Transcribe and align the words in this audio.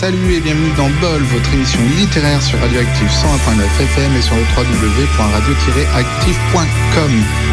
Salut 0.00 0.32
et 0.32 0.40
bienvenue 0.40 0.72
dans 0.78 0.88
Bol, 1.02 1.20
votre 1.24 1.52
émission 1.52 1.78
littéraire 1.94 2.40
sur 2.40 2.58
Radioactive 2.58 3.06
101.9 3.06 3.82
FM 3.84 4.16
et 4.16 4.22
sur 4.22 4.34
le 4.34 4.40
www.radio-active.com. 4.56 7.12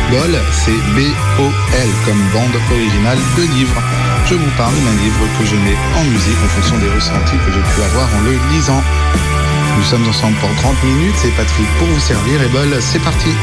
Bol, 0.09 0.39
c'est 0.53 0.79
B-O-L 0.95 1.89
comme 2.05 2.23
bande 2.31 2.55
originale 2.71 3.19
de 3.35 3.41
livres. 3.53 3.83
Je 4.27 4.35
vous 4.35 4.49
parle 4.55 4.75
d'un 4.75 4.95
livre 5.03 5.27
que 5.37 5.43
je 5.45 5.57
mets 5.57 5.75
en 5.99 6.05
musique 6.05 6.37
en 6.41 6.47
fonction 6.47 6.77
des 6.77 6.87
ressentis 6.87 7.35
que 7.45 7.51
j'ai 7.51 7.59
pu 7.59 7.81
avoir 7.81 8.07
en 8.15 8.21
le 8.21 8.39
lisant. 8.53 8.81
Nous 9.77 9.83
sommes 9.83 10.07
ensemble 10.07 10.37
pour 10.37 10.55
30 10.55 10.81
minutes, 10.85 11.17
c'est 11.17 11.35
Patrick 11.35 11.67
pour 11.79 11.89
vous 11.89 11.99
servir 11.99 12.41
et 12.41 12.47
Bol, 12.47 12.77
c'est 12.79 13.03
parti. 13.03 13.35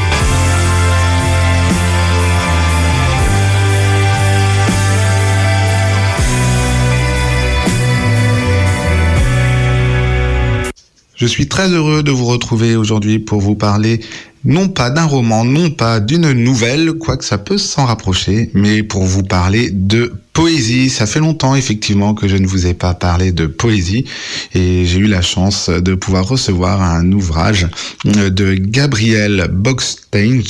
Je 11.15 11.25
suis 11.25 11.47
très 11.47 11.69
heureux 11.69 12.03
de 12.03 12.11
vous 12.11 12.25
retrouver 12.25 12.75
aujourd'hui 12.75 13.19
pour 13.19 13.39
vous 13.39 13.55
parler 13.55 14.01
non 14.45 14.67
pas 14.67 14.91
d'un 14.91 15.05
roman, 15.05 15.43
non 15.43 15.71
pas 15.71 15.99
d'une 15.99 16.31
nouvelle, 16.31 16.93
quoique 16.93 17.25
ça 17.25 17.39
peut 17.39 17.57
s'en 17.57 17.85
rapprocher, 17.85 18.51
mais 18.53 18.83
pour 18.83 19.03
vous 19.03 19.23
parler 19.23 19.71
de 19.71 20.13
poésie. 20.33 20.89
Ça 20.89 21.07
fait 21.07 21.19
longtemps 21.19 21.55
effectivement 21.55 22.13
que 22.13 22.27
je 22.27 22.35
ne 22.35 22.45
vous 22.45 22.67
ai 22.67 22.73
pas 22.73 22.93
parlé 22.93 23.31
de 23.31 23.47
poésie 23.47 24.05
et 24.53 24.85
j'ai 24.85 24.99
eu 24.99 25.07
la 25.07 25.21
chance 25.21 25.69
de 25.69 25.95
pouvoir 25.95 26.27
recevoir 26.27 26.81
un 26.81 27.11
ouvrage 27.11 27.67
de 28.03 28.53
Gabriel 28.53 29.49
Bockstein. 29.51 30.41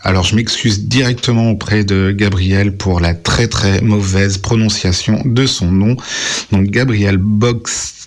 Alors 0.00 0.24
je 0.24 0.36
m'excuse 0.36 0.86
directement 0.86 1.50
auprès 1.50 1.84
de 1.84 2.14
Gabriel 2.16 2.76
pour 2.76 3.00
la 3.00 3.12
très 3.12 3.48
très 3.48 3.80
mauvaise 3.82 4.38
prononciation 4.38 5.20
de 5.24 5.46
son 5.46 5.70
nom. 5.70 5.96
Donc 6.52 6.66
Gabriel 6.68 7.18
Bockstein 7.18 8.01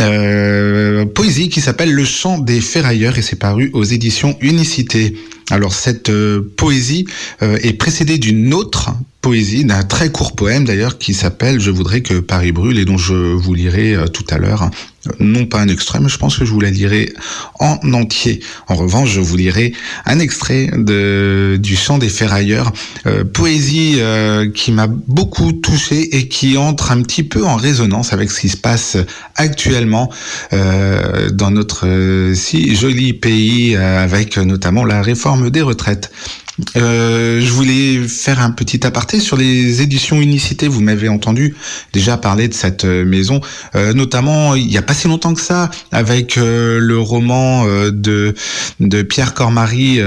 euh, 0.00 1.04
poésie 1.06 1.48
qui 1.48 1.60
s'appelle 1.60 1.92
Le 1.92 2.04
chant 2.04 2.38
des 2.38 2.60
ferrailleurs 2.60 3.18
et 3.18 3.22
c'est 3.22 3.38
paru 3.38 3.70
aux 3.72 3.84
éditions 3.84 4.36
Unicité. 4.40 5.14
Alors 5.50 5.74
cette 5.74 6.10
euh, 6.10 6.52
poésie 6.56 7.06
euh, 7.42 7.56
est 7.62 7.74
précédée 7.74 8.18
d'une 8.18 8.52
autre 8.52 8.90
poésie, 9.20 9.64
d'un 9.64 9.84
très 9.84 10.10
court 10.10 10.34
poème 10.34 10.64
d'ailleurs 10.64 10.98
qui 10.98 11.14
s'appelle 11.14 11.60
Je 11.60 11.70
voudrais 11.70 12.00
que 12.00 12.14
Paris 12.14 12.52
brûle 12.52 12.78
et 12.78 12.84
dont 12.84 12.98
je 12.98 13.14
vous 13.14 13.54
lirai 13.54 13.94
euh, 13.94 14.06
tout 14.08 14.24
à 14.30 14.38
l'heure. 14.38 14.70
Non 15.20 15.46
pas 15.46 15.60
un 15.60 15.68
extrait, 15.68 16.00
mais 16.00 16.08
je 16.08 16.18
pense 16.18 16.36
que 16.36 16.44
je 16.44 16.50
vous 16.50 16.58
la 16.58 16.70
lirai 16.70 17.12
en 17.60 17.78
entier. 17.92 18.40
En 18.66 18.74
revanche, 18.74 19.10
je 19.10 19.20
vous 19.20 19.36
lirai 19.36 19.72
un 20.04 20.18
extrait 20.18 20.68
de, 20.76 21.60
du 21.62 21.76
chant 21.76 21.98
des 21.98 22.08
ferrailleurs, 22.08 22.72
poésie 23.32 24.00
qui 24.52 24.72
m'a 24.72 24.88
beaucoup 24.88 25.52
touché 25.52 26.16
et 26.16 26.26
qui 26.26 26.56
entre 26.56 26.90
un 26.90 27.02
petit 27.02 27.22
peu 27.22 27.44
en 27.44 27.54
résonance 27.54 28.12
avec 28.12 28.32
ce 28.32 28.40
qui 28.40 28.48
se 28.48 28.56
passe 28.56 28.96
actuellement 29.36 30.10
dans 30.50 31.52
notre 31.52 32.32
si 32.34 32.74
joli 32.74 33.12
pays, 33.12 33.76
avec 33.76 34.38
notamment 34.38 34.84
la 34.84 35.02
réforme 35.02 35.35
des 35.50 35.62
retraites. 35.62 36.10
Euh, 36.76 37.40
je 37.40 37.52
voulais 37.52 38.08
faire 38.08 38.40
un 38.40 38.50
petit 38.50 38.86
aparté 38.86 39.20
sur 39.20 39.36
les 39.36 39.82
éditions 39.82 40.20
Unicité. 40.20 40.68
Vous 40.68 40.80
m'avez 40.80 41.08
entendu 41.08 41.54
déjà 41.92 42.16
parler 42.16 42.48
de 42.48 42.54
cette 42.54 42.84
euh, 42.84 43.04
maison, 43.04 43.40
euh, 43.74 43.92
notamment 43.92 44.54
il 44.54 44.66
n'y 44.66 44.78
a 44.78 44.82
pas 44.82 44.94
si 44.94 45.06
longtemps 45.08 45.34
que 45.34 45.40
ça, 45.40 45.70
avec 45.92 46.36
le 46.36 46.98
roman 46.98 47.66
de, 47.66 48.34
de 48.80 49.02
Pierre 49.02 49.34
Cormary, 49.34 50.00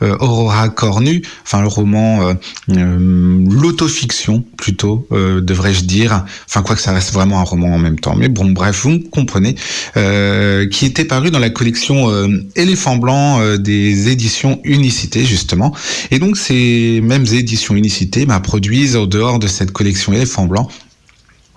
Aurora 0.00 0.68
Cornu, 0.68 1.22
enfin 1.44 1.60
le 1.60 1.68
roman, 1.68 2.34
l'autofiction 2.68 4.44
plutôt, 4.56 5.08
devrais-je 5.10 5.84
dire, 5.84 6.24
enfin 6.48 6.62
quoi 6.62 6.76
que 6.76 6.82
ça 6.82 6.92
reste 6.92 7.12
vraiment 7.12 7.40
un 7.40 7.44
roman 7.44 7.74
en 7.74 7.78
même 7.78 7.98
temps. 7.98 8.14
Mais 8.16 8.28
bon, 8.28 8.50
bref, 8.50 8.82
vous 8.82 9.00
comprenez, 9.10 9.54
qui 9.94 10.86
était 10.86 11.04
paru 11.04 11.30
dans 11.30 11.38
la 11.38 11.50
collection 11.50 12.10
Éléphant 12.54 12.96
Blanc 12.96 13.56
des 13.56 14.08
éditions 14.08 14.60
Unicité, 14.64 14.75
justement. 15.24 15.74
Et 16.10 16.18
donc 16.18 16.36
ces 16.36 17.00
mêmes 17.02 17.26
éditions 17.32 17.74
Unicité 17.74 18.26
bah, 18.26 18.40
produisent 18.40 18.96
au 18.96 19.06
dehors 19.06 19.38
de 19.38 19.46
cette 19.46 19.72
collection 19.72 20.12
Éléphant 20.12 20.46
Blanc 20.46 20.68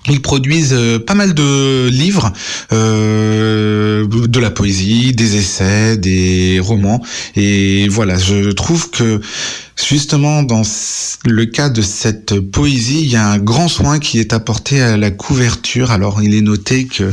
ils 0.08 0.22
produisent 0.22 0.74
euh, 0.74 0.98
pas 1.00 1.14
mal 1.14 1.34
de 1.34 1.88
livres, 1.90 2.32
euh, 2.72 4.08
de 4.08 4.40
la 4.40 4.50
poésie, 4.50 5.14
des 5.14 5.36
essais, 5.36 5.98
des 5.98 6.60
romans. 6.60 7.04
Et 7.36 7.88
voilà, 7.90 8.18
je 8.18 8.52
trouve 8.52 8.90
que 8.92 9.20
Justement, 9.88 10.44
dans 10.44 10.62
le 11.26 11.46
cas 11.46 11.70
de 11.70 11.82
cette 11.82 12.40
poésie, 12.40 13.02
il 13.02 13.10
y 13.10 13.16
a 13.16 13.28
un 13.28 13.40
grand 13.40 13.68
soin 13.68 14.00
qui 14.00 14.20
est 14.20 14.34
apporté 14.34 14.82
à 14.82 14.98
la 14.98 15.10
couverture. 15.10 15.92
Alors, 15.92 16.22
il 16.22 16.36
est 16.36 16.42
noté 16.42 16.86
que 16.86 17.12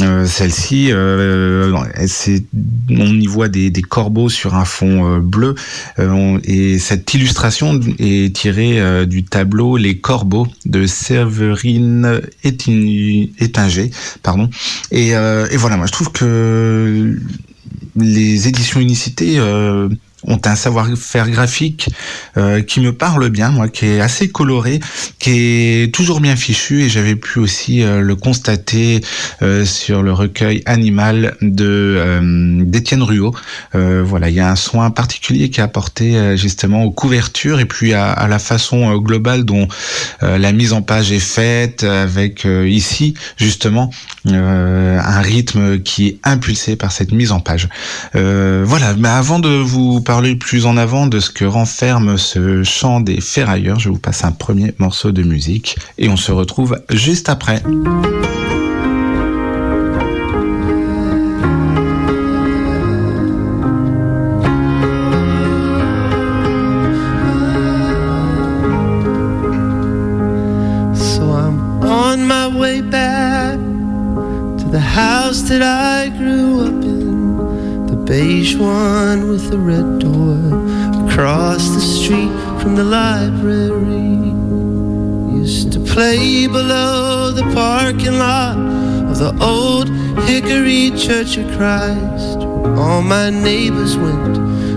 euh, 0.00 0.26
celle-ci, 0.26 0.88
euh, 0.90 1.72
on 2.90 3.20
y 3.20 3.26
voit 3.26 3.48
des, 3.48 3.72
corbeaux 3.82 4.28
sur 4.28 4.54
un 4.54 4.64
fond 4.64 5.16
euh, 5.16 5.18
bleu, 5.18 5.54
et 6.44 6.78
cette 6.78 7.12
illustration 7.14 7.80
est 7.98 8.34
tirée 8.34 9.06
du 9.06 9.24
tableau 9.24 9.76
Les 9.76 9.98
Corbeaux 9.98 10.46
de 10.66 10.86
Séverine 10.86 12.20
Étinger, 12.44 13.90
pardon. 14.22 14.48
Et, 14.92 15.08
et, 15.08 15.56
voilà, 15.56 15.76
moi, 15.76 15.86
je 15.86 15.92
trouve 15.92 16.12
que 16.12 17.18
les 17.96 18.48
éditions 18.48 18.80
Unicité 18.80 19.38
ont 20.28 20.40
un 20.44 20.54
savoir-faire 20.54 21.28
graphique 21.30 21.88
euh, 22.36 22.62
qui 22.62 22.80
me 22.80 22.92
parle 22.92 23.30
bien, 23.30 23.50
moi, 23.50 23.68
qui 23.68 23.86
est 23.86 24.00
assez 24.00 24.28
coloré, 24.28 24.78
qui 25.18 25.30
est 25.30 25.94
toujours 25.94 26.20
bien 26.20 26.36
fichu, 26.36 26.82
et 26.82 26.88
j'avais 26.88 27.16
pu 27.16 27.38
aussi 27.38 27.82
euh, 27.82 28.00
le 28.00 28.14
constater 28.14 29.00
euh, 29.42 29.64
sur 29.64 30.02
le 30.02 30.12
recueil 30.12 30.62
Animal 30.66 31.36
de 31.40 31.78
d'Étienne 32.64 33.02
Ruot. 33.02 33.34
voilà, 33.72 34.28
il 34.28 34.34
y 34.34 34.40
a 34.40 34.50
un 34.50 34.56
soin 34.56 34.90
particulier 34.90 35.48
qui 35.50 35.60
est 35.60 35.62
apporté 35.62 36.36
justement 36.36 36.84
aux 36.84 36.90
couvertures 36.90 37.60
et 37.60 37.64
puis 37.64 37.94
à, 37.94 38.10
à 38.10 38.28
la 38.28 38.38
façon 38.38 38.96
globale 38.98 39.44
dont 39.44 39.66
la 40.20 40.52
mise 40.52 40.72
en 40.72 40.82
page 40.82 41.10
est 41.12 41.18
faite, 41.18 41.84
avec 41.84 42.44
ici 42.44 43.14
justement 43.36 43.90
un 44.26 45.20
rythme 45.20 45.80
qui 45.80 46.08
est 46.08 46.18
impulsé 46.24 46.76
par 46.76 46.92
cette 46.92 47.12
mise 47.12 47.32
en 47.32 47.40
page. 47.40 47.68
voilà, 48.14 48.94
mais 48.98 49.08
avant 49.08 49.38
de 49.38 49.48
vous 49.48 50.00
parler 50.00 50.17
plus 50.38 50.66
en 50.66 50.76
avant 50.76 51.06
de 51.06 51.20
ce 51.20 51.30
que 51.30 51.44
renferme 51.44 52.18
ce 52.18 52.64
chant 52.64 53.00
des 53.00 53.20
ferrailleurs, 53.20 53.78
je 53.78 53.88
vous 53.88 53.98
passe 53.98 54.24
un 54.24 54.32
premier 54.32 54.74
morceau 54.78 55.12
de 55.12 55.22
musique 55.22 55.76
et 55.96 56.08
on 56.08 56.16
se 56.16 56.32
retrouve 56.32 56.80
juste 56.90 57.28
après. 57.28 57.62
Beige 78.08 78.56
one 78.56 79.28
with 79.28 79.52
a 79.52 79.58
red 79.58 79.98
door 79.98 80.38
across 81.04 81.68
the 81.74 81.80
street 81.80 82.32
from 82.58 82.74
the 82.74 82.82
library. 82.82 84.32
Used 85.38 85.72
to 85.74 85.80
play 85.80 86.46
below 86.46 87.32
the 87.32 87.42
parking 87.52 88.18
lot 88.18 88.56
of 89.10 89.18
the 89.18 89.36
old 89.44 89.90
Hickory 90.26 90.90
Church 90.96 91.36
of 91.36 91.46
Christ. 91.58 92.38
All 92.80 93.02
my 93.02 93.28
neighbors 93.28 93.98
went 93.98 94.36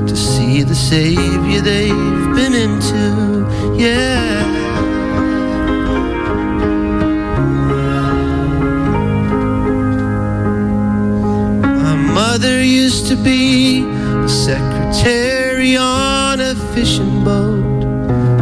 to 0.10 0.16
see 0.18 0.64
the 0.64 0.76
Savior 0.76 1.62
they've 1.62 2.36
been 2.36 2.54
into. 2.54 3.48
Yeah. 3.82 4.41
Mother 12.42 12.64
used 12.64 13.06
to 13.06 13.16
be 13.16 13.84
a 13.84 14.28
secretary 14.28 15.78
on 15.78 16.40
a 16.40 16.56
fishing 16.74 17.24
boat 17.24 17.82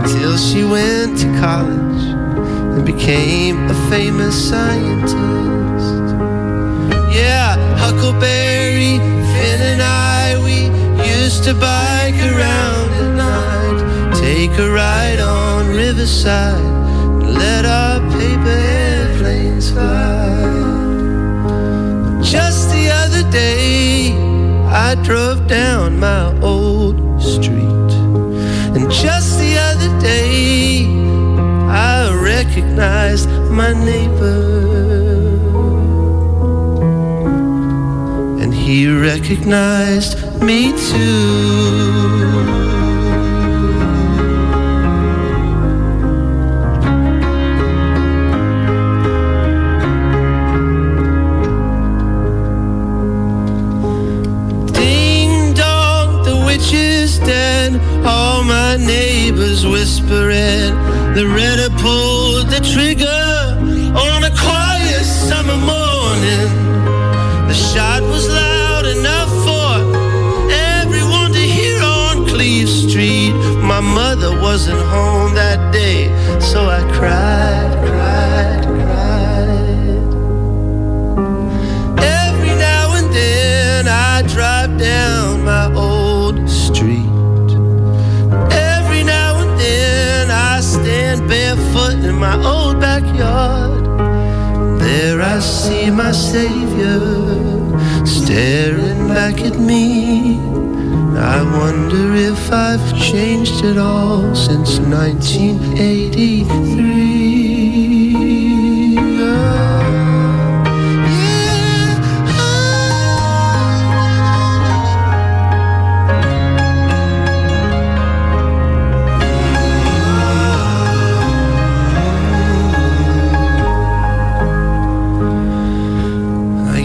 till 0.07 0.37
she 0.37 0.63
went 0.63 1.17
to 1.17 1.27
college 1.41 2.03
and 2.73 2.85
became 2.85 3.57
a 3.67 3.89
famous 3.89 4.35
scientist. 4.49 5.15
Yeah, 7.13 7.57
Huckleberry, 7.77 8.99
Finn 9.31 9.61
and 9.71 9.81
I, 9.81 10.39
we 10.47 10.57
used 11.05 11.43
to 11.43 11.53
bike 11.53 12.21
around 12.31 12.89
at 13.03 13.11
night, 13.17 14.13
take 14.15 14.57
a 14.59 14.71
ride 14.71 15.19
on 15.19 15.67
Riverside, 15.67 16.55
and 17.21 17.33
let 17.33 17.65
our 17.65 17.99
paper 18.11 18.58
I 24.89 24.95
drove 24.95 25.45
down 25.47 25.99
my 25.99 26.35
old 26.41 27.21
street. 27.21 27.91
And 28.75 28.89
just 28.89 29.37
the 29.37 29.55
other 29.55 29.99
day, 30.01 30.87
I 31.69 32.11
recognized 32.11 33.29
my 33.51 33.71
neighbor. 33.71 34.41
And 38.41 38.51
he 38.51 38.91
recognized 38.91 40.41
me 40.41 40.71
too. 40.71 42.48
Neighbors 59.59 59.65
whispering. 59.65 60.75
The 61.13 61.27
redder 61.27 61.69
pulled 61.81 62.47
the 62.47 62.59
trigger 62.59 63.07
on 63.97 64.23
a 64.23 64.31
quiet 64.31 65.03
summer 65.03 65.57
morning. 65.57 66.47
The 67.47 67.53
shot 67.53 68.01
was 68.03 68.27
loud 68.27 68.85
enough 68.85 69.29
for 69.45 70.51
everyone 70.51 71.31
to 71.31 71.39
hear 71.39 71.81
on 71.81 72.27
Cleve 72.27 72.69
Street. 72.69 73.33
My 73.61 73.79
mother 73.79 74.31
wasn't 74.41 74.79
home 74.79 75.33
that 75.35 75.71
day, 75.73 76.07
so 76.39 76.65
I 76.65 76.81
cried, 76.93 77.87
cried, 77.87 78.08
I 95.39 95.41
see 95.41 95.89
my 95.89 96.11
Savior 96.11 96.99
staring 98.05 99.07
back 99.07 99.39
at 99.39 99.57
me. 99.57 100.37
I 101.15 101.41
wonder 101.57 102.13
if 102.13 102.51
I've 102.51 102.93
changed 102.99 103.63
at 103.63 103.77
all 103.77 104.35
since 104.35 104.79
1983. 104.79 106.88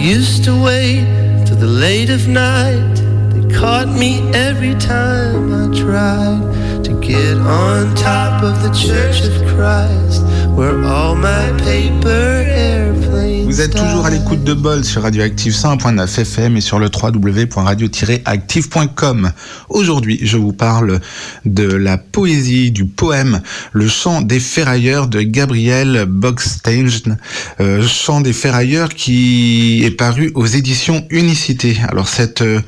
Used 0.05 0.45
to 0.45 0.53
wait 0.62 1.03
till 1.47 1.56
the 1.56 1.67
late 1.67 2.11
of 2.11 2.29
night. 2.29 2.95
They 3.33 3.55
caught 3.55 3.89
me 3.89 4.21
every 4.35 4.75
time 4.75 5.51
I 5.51 5.75
tried 5.75 6.85
to 6.85 7.01
get 7.01 7.39
on 7.39 7.95
top 7.97 8.43
of 8.43 8.62
the 8.62 8.69
Church 8.75 9.25
of 9.25 9.33
Christ, 9.56 10.21
where 10.56 10.85
all 10.85 11.17
my 11.17 11.53
paper 11.59 12.45
airplanes. 12.47 13.47
Vous 13.47 13.61
êtes 13.61 13.75
toujours 13.75 14.06
à 14.06 14.11
l'écoute 14.11 14.43
de 14.43 14.53
Bol 14.53 14.85
sur 14.85 15.03
Radioactive 15.03 15.53
101.9 15.53 16.21
FM 16.21 16.56
et 16.56 16.61
sur 16.61 16.79
le 16.79 16.87
www.radio-active.com. 16.87 19.33
Aujourd'hui, 19.69 20.21
je 20.23 20.37
vous 20.37 20.53
parle 20.53 21.01
de 21.45 21.65
la 21.65 21.99
poésie, 21.99 22.71
du 22.73 22.87
poème 22.87 23.43
Le 23.73 23.89
chant 23.89 24.23
des 24.23 24.39
ferrailleurs 24.41 25.09
de 25.09 25.21
Gabriel 25.23 26.06
Bogstein, 26.09 27.19
euh, 27.61 27.87
chant 27.87 28.21
des 28.21 28.33
ferrailleurs 28.33 28.89
qui 28.89 29.83
est 29.85 29.91
paru 29.91 30.33
aux 30.35 30.47
éditions 30.47 31.05
Unicité. 31.11 31.77
Alors 31.89 32.09
cette 32.09 32.43
euh, 32.43 32.61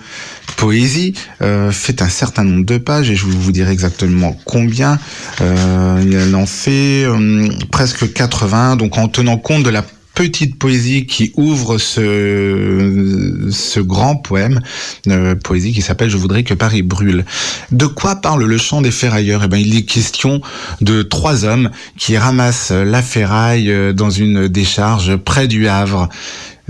poésie 0.57 1.15
euh, 1.43 1.71
fait 1.71 2.03
un 2.03 2.09
certain 2.09 2.45
nombre 2.45 2.65
de 2.65 2.79
pages 2.79 3.11
et 3.11 3.17
je 3.17 3.27
vous 3.27 3.53
dire 3.53 3.69
exactement 3.69 4.37
combien. 4.45 4.99
Euh, 5.41 6.27
elle 6.27 6.35
en 6.35 6.47
fait 6.47 7.05
euh, 7.05 7.49
presque 7.71 8.13
80, 8.13 8.77
donc 8.77 8.99
en 8.99 9.09
tenant 9.09 9.37
compte 9.37 9.63
de 9.63 9.71
la 9.71 9.85
petite 10.17 10.59
poésie 10.59 11.07
qui 11.07 11.33
ouvre 11.37 11.79
ce, 11.79 13.49
ce 13.51 13.81
grand 13.81 14.17
poème, 14.17 14.61
euh, 15.09 15.37
poésie 15.37 15.73
qui 15.73 15.83
s'appelle 15.83 16.09
Je 16.09 16.17
voudrais 16.17 16.43
que 16.43 16.55
Paris 16.55 16.83
brûle. 16.83 17.25
De 17.71 17.87
quoi 17.87 18.17
parle 18.17 18.45
le 18.45 18.59
chant 18.59 18.81
des 18.81 18.91
ferrailleurs? 18.91 19.43
Eh 19.45 19.49
ben, 19.49 19.59
il 19.59 19.77
est 19.77 19.83
question 19.83 20.41
de 20.81 21.03
trois 21.03 21.45
hommes 21.45 21.71
qui 21.99 22.17
ramassent 22.17 22.73
la 22.73 23.03
ferraille 23.03 23.71
euh, 23.71 23.93
dans 23.93 24.11
une 24.11 24.49
décharge 24.49 25.17
près 25.17 25.47
du 25.47 25.69
Havre. 25.69 26.09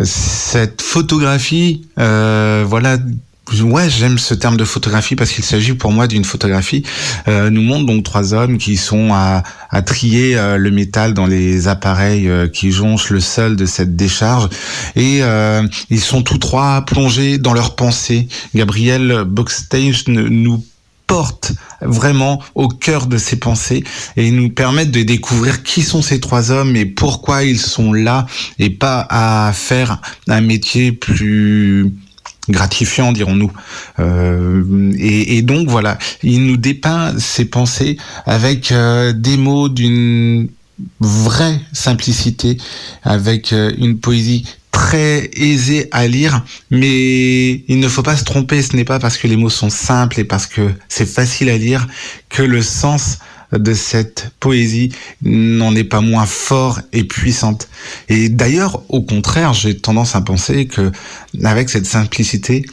Cette 0.02 0.82
photographie, 0.82 1.86
euh, 1.98 2.64
voilà, 2.66 2.98
Ouais, 3.52 3.88
j'aime 3.88 4.18
ce 4.18 4.34
terme 4.34 4.56
de 4.56 4.64
photographie 4.64 5.14
parce 5.14 5.30
qu'il 5.30 5.44
s'agit 5.44 5.74
pour 5.74 5.92
moi 5.92 6.08
d'une 6.08 6.24
photographie. 6.24 6.82
Euh, 7.28 7.48
nous 7.48 7.62
montre 7.62 7.86
donc 7.86 8.02
trois 8.02 8.34
hommes 8.34 8.58
qui 8.58 8.76
sont 8.76 9.12
à, 9.12 9.44
à 9.70 9.82
trier 9.82 10.36
euh, 10.36 10.56
le 10.56 10.72
métal 10.72 11.14
dans 11.14 11.26
les 11.26 11.68
appareils 11.68 12.28
euh, 12.28 12.48
qui 12.48 12.72
jonchent 12.72 13.10
le 13.10 13.20
sol 13.20 13.54
de 13.54 13.64
cette 13.64 13.94
décharge 13.94 14.48
et 14.96 15.20
euh, 15.22 15.62
ils 15.90 16.00
sont 16.00 16.22
tous 16.22 16.38
trois 16.38 16.84
plongés 16.84 17.38
dans 17.38 17.54
leurs 17.54 17.76
pensées. 17.76 18.26
Gabriel 18.54 19.22
Bockstage 19.24 20.08
nous 20.08 20.64
porte 21.06 21.52
vraiment 21.82 22.42
au 22.56 22.66
cœur 22.66 23.06
de 23.06 23.16
ses 23.16 23.36
pensées 23.36 23.84
et 24.16 24.32
nous 24.32 24.50
permettent 24.50 24.90
de 24.90 25.04
découvrir 25.04 25.62
qui 25.62 25.82
sont 25.82 26.02
ces 26.02 26.18
trois 26.18 26.50
hommes 26.50 26.74
et 26.74 26.84
pourquoi 26.84 27.44
ils 27.44 27.60
sont 27.60 27.92
là 27.92 28.26
et 28.58 28.70
pas 28.70 29.06
à 29.08 29.52
faire 29.52 30.00
un 30.26 30.40
métier 30.40 30.90
plus 30.90 31.92
gratifiant, 32.48 33.12
dirons-nous. 33.12 33.52
Euh, 33.98 34.92
et, 34.98 35.36
et, 35.36 35.42
donc 35.42 35.68
voilà, 35.68 35.98
il 36.22 36.46
nous 36.46 36.56
dépeint 36.56 37.18
ses 37.18 37.44
pensées 37.44 37.96
avec 38.24 38.72
euh, 38.72 39.12
des 39.12 39.36
mots 39.36 39.68
d'une 39.68 40.48
vraie 41.00 41.60
simplicité, 41.72 42.58
avec 43.02 43.52
euh, 43.52 43.72
une 43.78 43.98
poésie 43.98 44.44
très 44.70 45.30
aisée 45.34 45.88
à 45.90 46.06
lire, 46.06 46.44
mais 46.70 47.64
il 47.66 47.80
ne 47.80 47.88
faut 47.88 48.02
pas 48.02 48.16
se 48.16 48.24
tromper, 48.24 48.60
ce 48.60 48.76
n'est 48.76 48.84
pas 48.84 48.98
parce 48.98 49.16
que 49.16 49.26
les 49.26 49.36
mots 49.36 49.48
sont 49.48 49.70
simples 49.70 50.20
et 50.20 50.24
parce 50.24 50.46
que 50.46 50.70
c'est 50.88 51.08
facile 51.08 51.48
à 51.48 51.56
lire 51.56 51.86
que 52.28 52.42
le 52.42 52.60
sens 52.60 53.18
de 53.52 53.74
cette 53.74 54.30
poésie 54.40 54.92
n'en 55.22 55.74
est 55.74 55.84
pas 55.84 56.00
moins 56.00 56.26
fort 56.26 56.80
et 56.92 57.04
puissante. 57.04 57.68
Et 58.08 58.28
d'ailleurs, 58.28 58.82
au 58.88 59.02
contraire, 59.02 59.52
j'ai 59.52 59.76
tendance 59.76 60.16
à 60.16 60.20
penser 60.20 60.66
que 60.66 60.90
avec 61.44 61.68
cette 61.68 61.86
simplicité, 61.86 62.64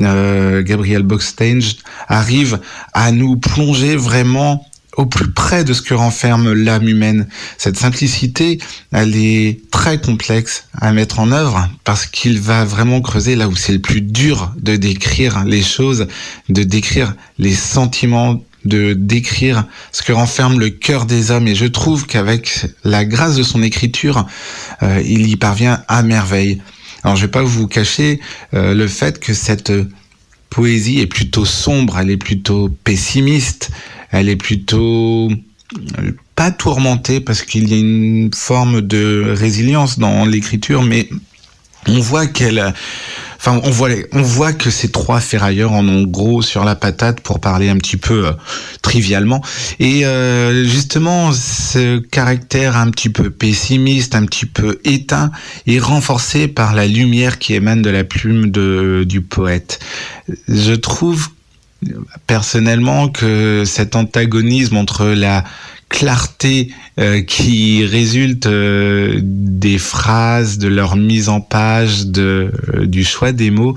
euh, 0.00 0.62
Gabriel 0.62 1.02
Bockstein 1.02 1.60
arrive 2.08 2.60
à 2.92 3.12
nous 3.12 3.36
plonger 3.36 3.96
vraiment 3.96 4.66
au 4.96 5.06
plus 5.06 5.30
près 5.30 5.64
de 5.64 5.72
ce 5.72 5.82
que 5.82 5.94
renferme 5.94 6.52
l'âme 6.52 6.88
humaine. 6.88 7.26
Cette 7.58 7.76
simplicité, 7.76 8.58
elle 8.92 9.16
est 9.16 9.60
très 9.70 10.00
complexe 10.00 10.68
à 10.80 10.92
mettre 10.92 11.18
en 11.18 11.32
œuvre 11.32 11.68
parce 11.84 12.06
qu'il 12.06 12.40
va 12.40 12.64
vraiment 12.64 13.00
creuser 13.00 13.34
là 13.34 13.48
où 13.48 13.56
c'est 13.56 13.72
le 13.72 13.80
plus 13.80 14.00
dur 14.00 14.52
de 14.60 14.76
décrire 14.76 15.44
les 15.44 15.62
choses, 15.62 16.06
de 16.48 16.62
décrire 16.62 17.14
les 17.38 17.54
sentiments 17.54 18.40
de 18.64 18.94
décrire 18.94 19.66
ce 19.92 20.02
que 20.02 20.12
renferme 20.12 20.58
le 20.58 20.70
cœur 20.70 21.06
des 21.06 21.30
hommes 21.30 21.48
et 21.48 21.54
je 21.54 21.66
trouve 21.66 22.06
qu'avec 22.06 22.66
la 22.84 23.04
grâce 23.04 23.36
de 23.36 23.42
son 23.42 23.62
écriture, 23.62 24.26
euh, 24.82 25.02
il 25.04 25.26
y 25.28 25.36
parvient 25.36 25.82
à 25.88 26.02
merveille. 26.02 26.62
Alors 27.02 27.16
je 27.16 27.22
vais 27.22 27.30
pas 27.30 27.42
vous 27.42 27.66
cacher 27.66 28.20
euh, 28.54 28.74
le 28.74 28.88
fait 28.88 29.20
que 29.20 29.34
cette 29.34 29.72
poésie 30.48 31.00
est 31.00 31.06
plutôt 31.06 31.44
sombre, 31.44 31.98
elle 31.98 32.10
est 32.10 32.16
plutôt 32.16 32.70
pessimiste, 32.84 33.70
elle 34.10 34.28
est 34.28 34.36
plutôt 34.36 35.30
euh, 35.30 36.12
pas 36.34 36.50
tourmentée 36.50 37.20
parce 37.20 37.42
qu'il 37.42 37.68
y 37.68 37.74
a 37.74 37.78
une 37.78 38.30
forme 38.32 38.80
de 38.80 39.34
résilience 39.36 39.98
dans 39.98 40.24
l'écriture, 40.24 40.82
mais 40.82 41.08
on 41.86 42.00
voit 42.00 42.26
qu'elle 42.26 42.74
Enfin, 43.46 43.60
on 43.62 44.22
voit, 44.22 44.54
que 44.54 44.70
ces 44.70 44.90
trois 44.90 45.20
ferrailleurs 45.20 45.72
en 45.72 45.86
ont 45.86 46.04
gros 46.04 46.40
sur 46.40 46.64
la 46.64 46.74
patate 46.74 47.20
pour 47.20 47.40
parler 47.40 47.68
un 47.68 47.76
petit 47.76 47.98
peu 47.98 48.28
euh, 48.28 48.32
trivialement. 48.80 49.42
Et 49.80 50.06
euh, 50.06 50.64
justement, 50.64 51.30
ce 51.30 51.98
caractère 51.98 52.78
un 52.78 52.90
petit 52.90 53.10
peu 53.10 53.28
pessimiste, 53.28 54.14
un 54.14 54.24
petit 54.24 54.46
peu 54.46 54.80
éteint, 54.84 55.30
est 55.66 55.78
renforcé 55.78 56.48
par 56.48 56.74
la 56.74 56.86
lumière 56.86 57.38
qui 57.38 57.52
émane 57.52 57.82
de 57.82 57.90
la 57.90 58.02
plume 58.02 58.50
du 58.50 59.20
poète. 59.20 59.78
Je 60.48 60.72
trouve 60.72 61.28
personnellement 62.26 63.08
que 63.08 63.64
cet 63.66 63.94
antagonisme 63.94 64.78
entre 64.78 65.04
la 65.04 65.44
clarté 65.88 66.68
euh, 67.00 67.22
qui 67.22 67.84
résulte 67.84 68.46
euh, 68.46 69.18
des 69.22 69.78
phrases, 69.78 70.58
de 70.58 70.68
leur 70.68 70.96
mise 70.96 71.28
en 71.28 71.40
page, 71.40 72.06
de, 72.06 72.52
euh, 72.74 72.86
du 72.86 73.04
choix 73.04 73.32
des 73.32 73.50
mots. 73.50 73.74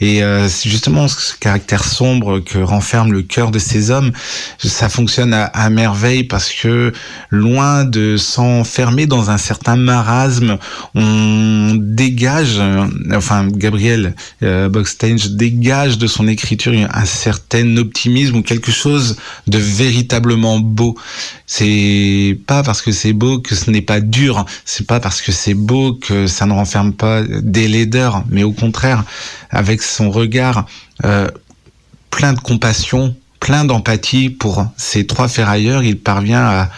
Et 0.00 0.22
c'est 0.48 0.70
justement 0.70 1.08
ce 1.08 1.34
caractère 1.38 1.84
sombre 1.84 2.40
que 2.40 2.58
renferme 2.58 3.12
le 3.12 3.22
cœur 3.22 3.50
de 3.50 3.58
ces 3.58 3.90
hommes. 3.90 4.12
Ça 4.58 4.88
fonctionne 4.88 5.34
à, 5.34 5.70
merveille 5.70 6.24
parce 6.24 6.50
que 6.50 6.92
loin 7.28 7.84
de 7.84 8.16
s'enfermer 8.16 9.06
dans 9.06 9.30
un 9.30 9.36
certain 9.36 9.76
marasme, 9.76 10.56
on 10.94 11.74
dégage, 11.76 12.58
enfin 13.12 13.46
Gabriel 13.48 14.14
Boxstein 14.40 15.16
dégage 15.32 15.98
de 15.98 16.06
son 16.06 16.26
écriture 16.28 16.72
un 16.92 17.04
certain 17.04 17.76
optimisme 17.76 18.36
ou 18.36 18.42
quelque 18.42 18.72
chose 18.72 19.16
de 19.46 19.58
véritablement 19.58 20.60
beau. 20.60 20.96
C'est 21.52 22.38
pas 22.46 22.62
parce 22.62 22.80
que 22.80 22.92
c'est 22.92 23.12
beau 23.12 23.40
que 23.40 23.56
ce 23.56 23.72
n'est 23.72 23.82
pas 23.82 24.00
dur. 24.00 24.46
C'est 24.64 24.86
pas 24.86 25.00
parce 25.00 25.20
que 25.20 25.32
c'est 25.32 25.54
beau 25.54 25.94
que 25.94 26.28
ça 26.28 26.46
ne 26.46 26.52
renferme 26.52 26.92
pas 26.92 27.22
des 27.24 27.66
laideurs, 27.66 28.22
mais 28.28 28.44
au 28.44 28.52
contraire, 28.52 29.02
avec 29.50 29.82
son 29.82 30.12
regard 30.12 30.66
euh, 31.04 31.28
plein 32.10 32.34
de 32.34 32.38
compassion, 32.38 33.16
plein 33.40 33.64
d'empathie 33.64 34.30
pour 34.30 34.64
ces 34.76 35.08
trois 35.08 35.26
ferrailleurs, 35.26 35.82
il 35.82 35.98
parvient 35.98 36.68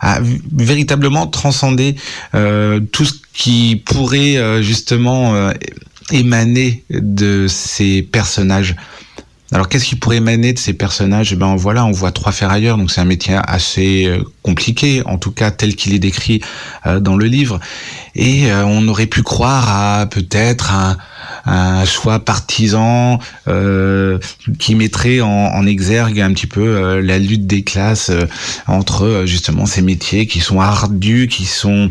à, 0.00 0.20
véritablement 0.50 1.26
transcender 1.26 1.94
euh, 2.34 2.80
tout 2.92 3.04
ce 3.04 3.12
qui 3.34 3.82
pourrait 3.84 4.38
euh, 4.38 4.62
justement 4.62 5.50
émaner 6.10 6.84
de 6.88 7.48
ces 7.50 8.00
personnages. 8.00 8.76
Alors 9.52 9.68
qu'est-ce 9.68 9.84
qui 9.84 9.94
pourrait 9.94 10.16
émaner 10.16 10.52
de 10.52 10.58
ces 10.58 10.72
personnages? 10.72 11.32
Eh 11.32 11.36
Ben 11.36 11.54
voilà, 11.54 11.84
on 11.84 11.92
voit 11.92 12.10
trois 12.10 12.32
ferrailleurs, 12.32 12.78
donc 12.78 12.90
c'est 12.90 13.00
un 13.00 13.04
métier 13.04 13.38
assez 13.46 14.06
euh, 14.06 14.24
compliqué, 14.42 15.02
en 15.06 15.18
tout 15.18 15.30
cas 15.30 15.52
tel 15.52 15.76
qu'il 15.76 15.94
est 15.94 16.00
décrit 16.00 16.40
euh, 16.84 16.98
dans 16.98 17.16
le 17.16 17.26
livre. 17.26 17.60
Et 18.16 18.50
euh, 18.50 18.64
on 18.66 18.88
aurait 18.88 19.06
pu 19.06 19.22
croire 19.22 19.68
à 19.68 20.06
peut-être 20.06 20.72
un, 20.72 20.96
choix 21.84 22.18
partisan 22.18 23.20
qui 24.58 24.74
mettrait 24.74 25.20
en, 25.20 25.28
en, 25.28 25.64
exergue 25.64 26.20
un 26.20 26.32
petit 26.32 26.48
peu 26.48 26.98
la 27.00 27.20
lutte 27.20 27.46
des 27.46 27.62
classes 27.62 28.10
entre 28.66 29.22
justement 29.26 29.64
ces 29.64 29.80
métiers 29.80 30.26
qui 30.26 30.40
sont 30.40 30.60
ardus, 30.60 31.28
qui 31.28 31.44
sont 31.44 31.88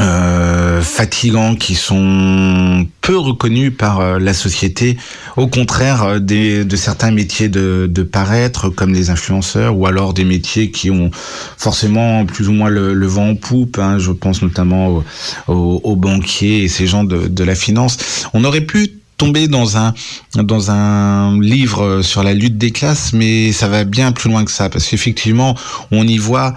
euh, 0.00 0.80
fatigants 0.80 1.54
qui 1.54 1.74
sont 1.74 2.86
peu 3.02 3.18
reconnus 3.18 3.72
par 3.76 4.00
euh, 4.00 4.18
la 4.18 4.32
société, 4.32 4.96
au 5.36 5.48
contraire 5.48 6.02
euh, 6.02 6.18
de 6.18 6.76
certains 6.76 7.10
métiers 7.10 7.50
de, 7.50 7.86
de, 7.90 8.02
paraître, 8.02 8.70
comme 8.70 8.94
les 8.94 9.10
influenceurs, 9.10 9.76
ou 9.76 9.86
alors 9.86 10.14
des 10.14 10.24
métiers 10.24 10.70
qui 10.70 10.90
ont 10.90 11.10
forcément 11.58 12.24
plus 12.24 12.48
ou 12.48 12.52
moins 12.52 12.70
le, 12.70 13.06
vent 13.06 13.30
en 13.30 13.34
poupe. 13.34 13.78
Hein, 13.78 13.98
je 13.98 14.12
pense 14.12 14.40
notamment 14.40 15.04
aux, 15.46 15.96
banquiers 15.96 16.64
et 16.64 16.68
ces 16.68 16.86
gens 16.86 17.04
de, 17.04 17.28
de 17.28 17.44
la 17.44 17.54
finance. 17.54 17.98
On 18.32 18.44
aurait 18.44 18.62
pu 18.62 18.94
tomber 19.18 19.46
dans 19.46 19.76
un 19.76 19.94
dans 20.34 20.70
un 20.70 21.38
livre 21.40 22.02
sur 22.02 22.22
la 22.22 22.34
lutte 22.34 22.58
des 22.58 22.70
classes, 22.70 23.12
mais 23.12 23.52
ça 23.52 23.68
va 23.68 23.84
bien 23.84 24.10
plus 24.10 24.30
loin 24.30 24.44
que 24.44 24.50
ça, 24.50 24.68
parce 24.68 24.88
qu'effectivement, 24.88 25.54
on 25.90 26.08
y 26.08 26.18
voit 26.18 26.54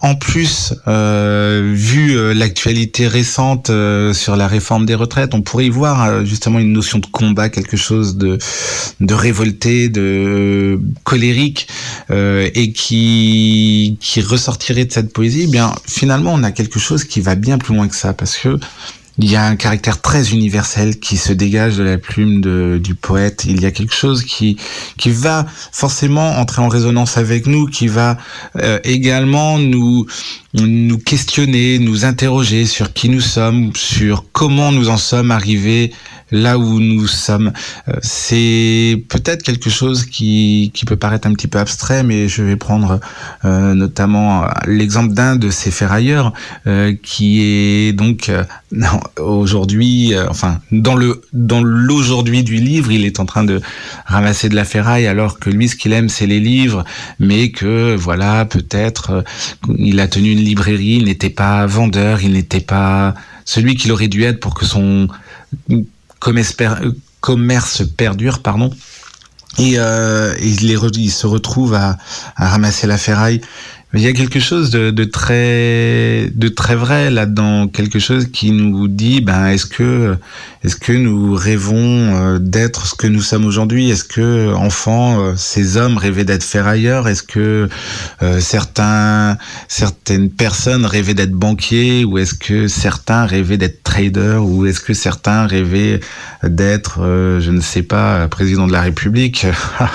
en 0.00 0.14
plus, 0.14 0.74
euh, 0.88 1.72
vu 1.74 2.16
euh, 2.16 2.34
l'actualité 2.34 3.06
récente 3.06 3.70
euh, 3.70 4.12
sur 4.12 4.34
la 4.34 4.48
réforme 4.48 4.86
des 4.86 4.94
retraites, 4.94 5.34
on 5.34 5.42
pourrait 5.42 5.66
y 5.66 5.70
voir 5.70 6.24
justement 6.24 6.58
une 6.58 6.72
notion 6.72 6.98
de 6.98 7.06
combat, 7.06 7.48
quelque 7.48 7.76
chose 7.76 8.16
de, 8.16 8.38
de 9.00 9.14
révolté, 9.14 9.88
de 9.88 10.80
colérique, 11.04 11.68
et 12.10 12.72
qui, 12.72 13.98
qui 14.00 14.20
ressortirait 14.20 14.84
de 14.84 14.92
cette 14.92 15.12
poésie. 15.12 15.44
Eh 15.44 15.50
bien, 15.50 15.74
finalement, 15.86 16.32
on 16.34 16.42
a 16.42 16.50
quelque 16.50 16.78
chose 16.78 17.04
qui 17.04 17.20
va 17.20 17.34
bien 17.34 17.58
plus 17.58 17.74
loin 17.74 17.88
que 17.88 17.94
ça, 17.94 18.12
parce 18.12 18.36
que 18.36 18.58
il 19.18 19.30
y 19.30 19.36
a 19.36 19.44
un 19.44 19.56
caractère 19.56 20.00
très 20.00 20.30
universel 20.30 20.98
qui 20.98 21.16
se 21.16 21.32
dégage 21.32 21.76
de 21.76 21.82
la 21.82 21.98
plume 21.98 22.40
du 22.78 22.94
poète. 22.94 23.44
Il 23.46 23.60
y 23.60 23.66
a 23.66 23.70
quelque 23.70 23.94
chose 23.94 24.24
qui 24.24 24.56
qui 24.96 25.10
va 25.10 25.46
forcément 25.72 26.38
entrer 26.38 26.62
en 26.62 26.68
résonance 26.68 27.16
avec 27.16 27.46
nous, 27.46 27.66
qui 27.66 27.88
va 27.88 28.16
euh, 28.56 28.78
également 28.84 29.58
nous 29.58 30.06
nous 30.54 30.98
questionner, 30.98 31.78
nous 31.78 32.04
interroger 32.04 32.66
sur 32.66 32.92
qui 32.92 33.08
nous 33.08 33.20
sommes, 33.20 33.72
sur 33.74 34.24
comment 34.32 34.72
nous 34.72 34.88
en 34.88 34.96
sommes 34.96 35.30
arrivés 35.30 35.92
là 36.30 36.58
où 36.58 36.80
nous 36.80 37.06
sommes. 37.06 37.52
Euh, 37.88 37.94
c'est 38.02 39.02
peut-être 39.08 39.42
quelque 39.42 39.70
chose 39.70 40.04
qui, 40.06 40.70
qui 40.74 40.84
peut 40.84 40.96
paraître 40.96 41.26
un 41.26 41.32
petit 41.34 41.48
peu 41.48 41.58
abstrait, 41.58 42.02
mais 42.02 42.28
je 42.28 42.42
vais 42.42 42.56
prendre 42.56 43.00
euh, 43.44 43.74
notamment 43.74 44.44
l'exemple 44.66 45.14
d'un 45.14 45.36
de 45.36 45.50
ces 45.50 45.70
ferrailleurs 45.70 46.32
euh, 46.66 46.94
qui 47.02 47.42
est 47.42 47.92
donc 47.92 48.30
aujourd'hui, 49.18 50.14
enfin 50.28 50.60
dans 50.72 50.96
le 50.96 51.22
dans 51.32 51.62
l'aujourd'hui 51.62 52.42
du 52.42 52.56
livre, 52.56 52.90
il 52.92 53.04
est 53.04 53.20
en 53.20 53.26
train 53.26 53.44
de 53.44 53.60
ramasser 54.06 54.48
de 54.48 54.54
la 54.54 54.64
ferraille 54.64 55.06
alors 55.06 55.38
que 55.38 55.50
lui 55.50 55.68
ce 55.68 55.76
qu'il 55.76 55.92
aime 55.92 56.08
c'est 56.08 56.26
les 56.26 56.40
livres, 56.40 56.84
mais 57.18 57.50
que 57.50 57.94
voilà 57.96 58.44
peut-être 58.44 59.24
il 59.76 60.00
a 60.00 60.08
tenu 60.08 60.30
une 60.32 60.40
librairie, 60.40 60.96
il 60.96 61.04
n'était 61.04 61.30
pas 61.30 61.66
vendeur, 61.66 62.22
il 62.22 62.32
n'était 62.32 62.60
pas 62.60 63.14
celui 63.44 63.74
qu'il 63.74 63.92
aurait 63.92 64.08
dû 64.08 64.22
être 64.24 64.40
pour 64.40 64.54
que 64.54 64.64
son 64.64 65.08
commerce, 66.20 66.54
commerce 67.20 67.82
perdure, 67.96 68.38
pardon. 68.38 68.70
Et, 69.58 69.74
euh, 69.78 70.34
il, 70.40 70.64
il, 70.64 71.10
se 71.10 71.26
retrouve 71.26 71.74
à, 71.74 71.98
à, 72.36 72.48
ramasser 72.48 72.86
la 72.86 72.96
ferraille 72.96 73.40
il 73.94 74.00
y 74.02 74.06
a 74.06 74.12
quelque 74.12 74.38
chose 74.38 74.70
de, 74.70 74.92
de 74.92 75.02
très 75.04 76.30
de 76.32 76.48
très 76.48 76.76
vrai 76.76 77.10
là-dedans, 77.10 77.66
quelque 77.66 77.98
chose 77.98 78.26
qui 78.32 78.52
nous 78.52 78.86
dit 78.86 79.20
ben 79.20 79.48
est-ce 79.48 79.66
que 79.66 80.16
est-ce 80.62 80.76
que 80.76 80.92
nous 80.92 81.34
rêvons 81.34 81.74
euh, 81.74 82.38
d'être 82.38 82.86
ce 82.86 82.94
que 82.94 83.08
nous 83.08 83.20
sommes 83.20 83.46
aujourd'hui? 83.46 83.90
Est-ce 83.90 84.04
que 84.04 84.54
enfants 84.54 85.20
euh, 85.20 85.34
ces 85.36 85.76
hommes 85.76 85.96
rêvaient 85.96 86.24
d'être 86.24 86.44
ferrailleurs 86.44 87.08
Est-ce 87.08 87.24
que 87.24 87.68
euh, 88.22 88.40
certains 88.40 89.36
certaines 89.66 90.30
personnes 90.30 90.86
rêvaient 90.86 91.14
d'être 91.14 91.32
banquiers? 91.32 92.04
Ou 92.04 92.18
est-ce 92.18 92.34
que 92.34 92.68
certains 92.68 93.26
rêvaient 93.26 93.58
d'être 93.58 93.82
traders? 93.82 94.44
Ou 94.44 94.66
est-ce 94.66 94.80
que 94.80 94.94
certains 94.94 95.48
rêvaient 95.48 95.98
d'être 96.44 97.00
je 97.40 97.50
ne 97.50 97.60
sais 97.60 97.82
pas 97.82 98.28
président 98.28 98.68
de 98.68 98.72
la 98.72 98.82
République? 98.82 99.46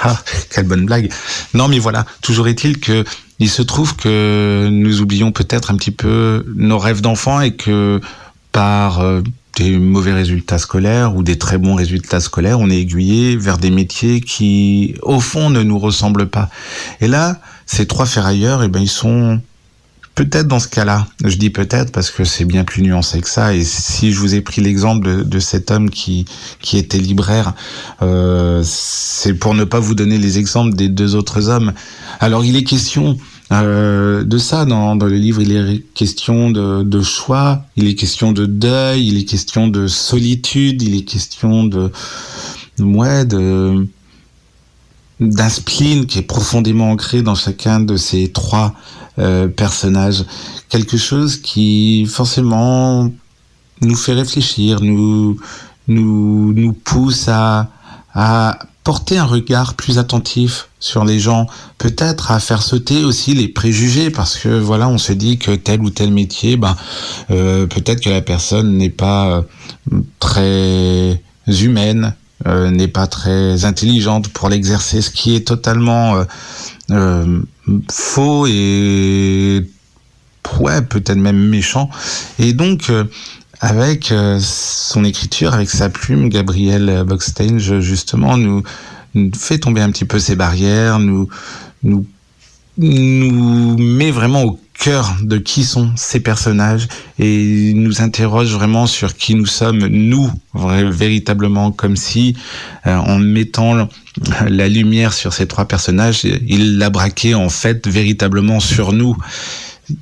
Quelle 0.54 0.66
bonne 0.66 0.86
blague. 0.86 1.10
Non 1.54 1.70
mais 1.70 1.80
voilà, 1.80 2.06
toujours 2.22 2.50
est-il 2.50 2.80
que 2.80 3.06
il 3.40 3.50
se 3.50 3.62
trouve 3.62 3.96
que 3.96 4.70
nous 4.72 5.02
oublions 5.02 5.32
peut-être 5.32 5.72
un 5.72 5.76
petit 5.76 5.92
peu 5.92 6.46
nos 6.56 6.80
rêves 6.80 7.02
d'enfant 7.02 7.42
et 7.42 7.56
que 7.56 8.00
par 8.52 9.02
euh, 9.02 9.22
des 9.58 9.78
mauvais 9.78 10.14
résultats 10.14 10.58
scolaires 10.58 11.16
ou 11.16 11.24
des 11.24 11.38
très 11.38 11.58
bons 11.58 11.76
résultats 11.76 12.20
scolaires, 12.20 12.60
on 12.60 12.70
est 12.70 12.78
aiguillé 12.78 13.36
vers 13.38 13.58
des 13.58 13.72
métiers 13.72 14.22
qui, 14.22 14.96
au 15.02 15.20
fond, 15.20 15.50
ne 15.50 15.64
nous 15.64 15.80
ressemblent 15.80 16.30
pas. 16.30 16.50
Et 17.02 17.08
là, 17.08 17.40
ces 17.66 17.86
trois 17.86 18.06
ferrailleurs, 18.06 18.64
eh 18.64 18.68
ben, 18.68 18.82
ils 18.82 18.90
sont 18.90 19.42
peut-être 20.16 20.48
dans 20.48 20.60
ce 20.60 20.70
cas-là. 20.70 21.08
Je 21.24 21.36
dis 21.36 21.50
peut-être 21.50 21.92
parce 21.92 22.10
que 22.10 22.24
c'est 22.24 22.46
bien 22.46 22.64
plus 22.64 22.82
nuancé 22.82 23.20
que 23.22 23.30
ça. 23.30 23.54
Et 23.54 23.64
si 23.64 24.14
je 24.14 24.20
vous 24.20 24.34
ai 24.34 24.42
pris 24.42 24.62
l'exemple 24.62 25.26
de, 25.26 25.40
cet 25.40 25.70
homme 25.70 25.90
qui, 25.90 26.26
qui 26.62 26.78
était 26.78 26.98
libraire, 26.98 27.54
euh, 28.02 28.62
c'est 28.64 29.34
pour 29.34 29.54
ne 29.54 29.66
pas 29.66 29.80
vous 29.80 29.94
donner 29.94 30.18
les 30.18 30.40
exemples 30.40 30.74
des 30.74 30.90
deux 30.90 31.16
autres 31.16 31.50
hommes. 31.50 31.74
Alors 32.22 32.46
il 32.46 32.56
est 32.56 32.64
question 32.64 33.18
euh, 33.52 34.24
de 34.24 34.38
ça 34.38 34.66
dans, 34.66 34.96
dans, 34.96 35.06
le 35.06 35.18
livre. 35.18 35.42
Il 35.42 35.52
est 35.52 35.84
question 35.94 36.50
de, 36.50 36.82
de, 36.82 37.02
choix, 37.02 37.66
il 37.76 37.88
est 37.88 37.96
question 37.96 38.32
de 38.32 38.46
deuil, 38.46 39.08
il 39.08 39.18
est 39.18 39.26
question 39.26 39.68
de 39.68 39.86
solitude, 39.88 40.82
il 40.82 40.96
est 40.96 41.04
question 41.04 41.66
de 41.66 41.92
ouais 42.80 43.26
de 43.26 43.88
d'un 45.22 45.48
spleen 45.48 46.08
qui 46.08 46.20
est 46.20 46.24
profondément 46.24 46.92
ancré 46.92 47.22
dans 47.22 47.36
chacun 47.36 47.80
de 47.80 47.96
ces 47.96 48.34
trois 48.34 48.76
euh, 49.20 49.48
personnages. 49.48 50.24
Quelque 50.70 50.98
chose 50.98 51.38
qui 51.38 52.06
forcément 52.06 53.12
nous 53.82 53.96
fait 53.96 54.14
réfléchir, 54.14 54.82
nous 54.82 55.38
nous 55.88 56.54
nous 56.54 56.74
pousse 56.74 57.28
à 57.28 57.70
à 58.16 58.58
porter 58.86 59.18
un 59.18 59.26
regard 59.26 59.74
plus 59.74 59.98
attentif 59.98 60.70
sur 60.80 61.04
les 61.04 61.20
gens, 61.20 61.48
peut-être 61.80 62.32
à 62.32 62.40
faire 62.40 62.62
sauter 62.62 63.04
aussi 63.04 63.34
les 63.34 63.48
préjugés, 63.48 64.10
parce 64.10 64.38
que 64.38 64.60
voilà, 64.60 64.88
on 64.88 64.98
se 65.00 65.12
dit 65.12 65.38
que 65.38 65.52
tel 65.52 65.82
ou 65.82 65.90
tel 65.90 66.12
métier, 66.12 66.56
ben 66.56 66.78
euh, 67.32 67.66
peut-être 67.66 68.02
que 68.02 68.10
la 68.10 68.22
personne 68.22 68.78
n'est 68.78 68.92
pas 68.92 69.44
euh, 69.92 70.02
très 70.20 71.22
humaine, 71.48 72.14
euh, 72.48 72.70
n'est 72.70 72.88
pas 72.88 73.08
très 73.08 73.66
intelligente 73.66 74.30
pour 74.30 74.50
l'exercer, 74.50 75.02
ce 75.02 75.10
qui 75.10 75.36
est 75.36 75.46
totalement 75.48 76.24
faux 77.92 78.48
et 78.48 79.68
ouais, 80.60 80.82
peut-être 80.82 81.18
même 81.18 81.50
méchant. 81.50 81.90
Et 82.40 82.54
donc 82.54 82.92
avec 83.62 84.12
euh, 84.12 84.38
son 84.42 85.04
écriture, 85.04 85.54
avec 85.54 85.70
sa 85.70 85.90
plume, 85.90 86.30
Gabriel 86.30 87.04
Bockstein, 87.08 87.58
justement, 87.58 88.38
nous, 88.38 88.64
fait 89.34 89.60
tomber 89.60 89.82
un 89.82 89.92
petit 89.92 90.06
peu 90.06 90.20
ces 90.20 90.36
barrières, 90.36 91.00
nous, 91.00 91.30
nous 91.84 92.06
nous 92.78 93.78
met 93.78 94.12
vraiment 94.12 94.44
au 94.44 94.60
cœur 94.74 95.16
de 95.22 95.38
qui 95.38 95.64
sont 95.64 95.92
ces 95.96 96.20
personnages 96.20 96.88
et 97.18 97.72
nous 97.74 98.02
interroge 98.02 98.52
vraiment 98.54 98.86
sur 98.86 99.16
qui 99.16 99.36
nous 99.36 99.46
sommes, 99.46 99.88
nous, 99.88 100.30
véritablement, 100.54 101.72
comme 101.72 101.96
si 101.96 102.36
euh, 102.86 102.98
en 102.98 103.18
mettant 103.20 103.88
la 104.48 104.68
lumière 104.68 105.14
sur 105.14 105.34
ces 105.34 105.48
trois 105.48 105.66
personnages, 105.66 106.24
il 106.24 106.78
l'a 106.78 106.90
braqué 106.90 107.36
en 107.36 107.50
fait 107.50 107.88
véritablement 107.88 108.60
sur 108.60 108.94
nous. 108.94 109.16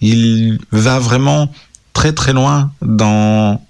Il 0.02 0.60
va 0.72 1.00
vraiment 1.00 1.52
très 1.94 2.14
très 2.14 2.34
loin 2.34 2.72
dans 2.82 3.62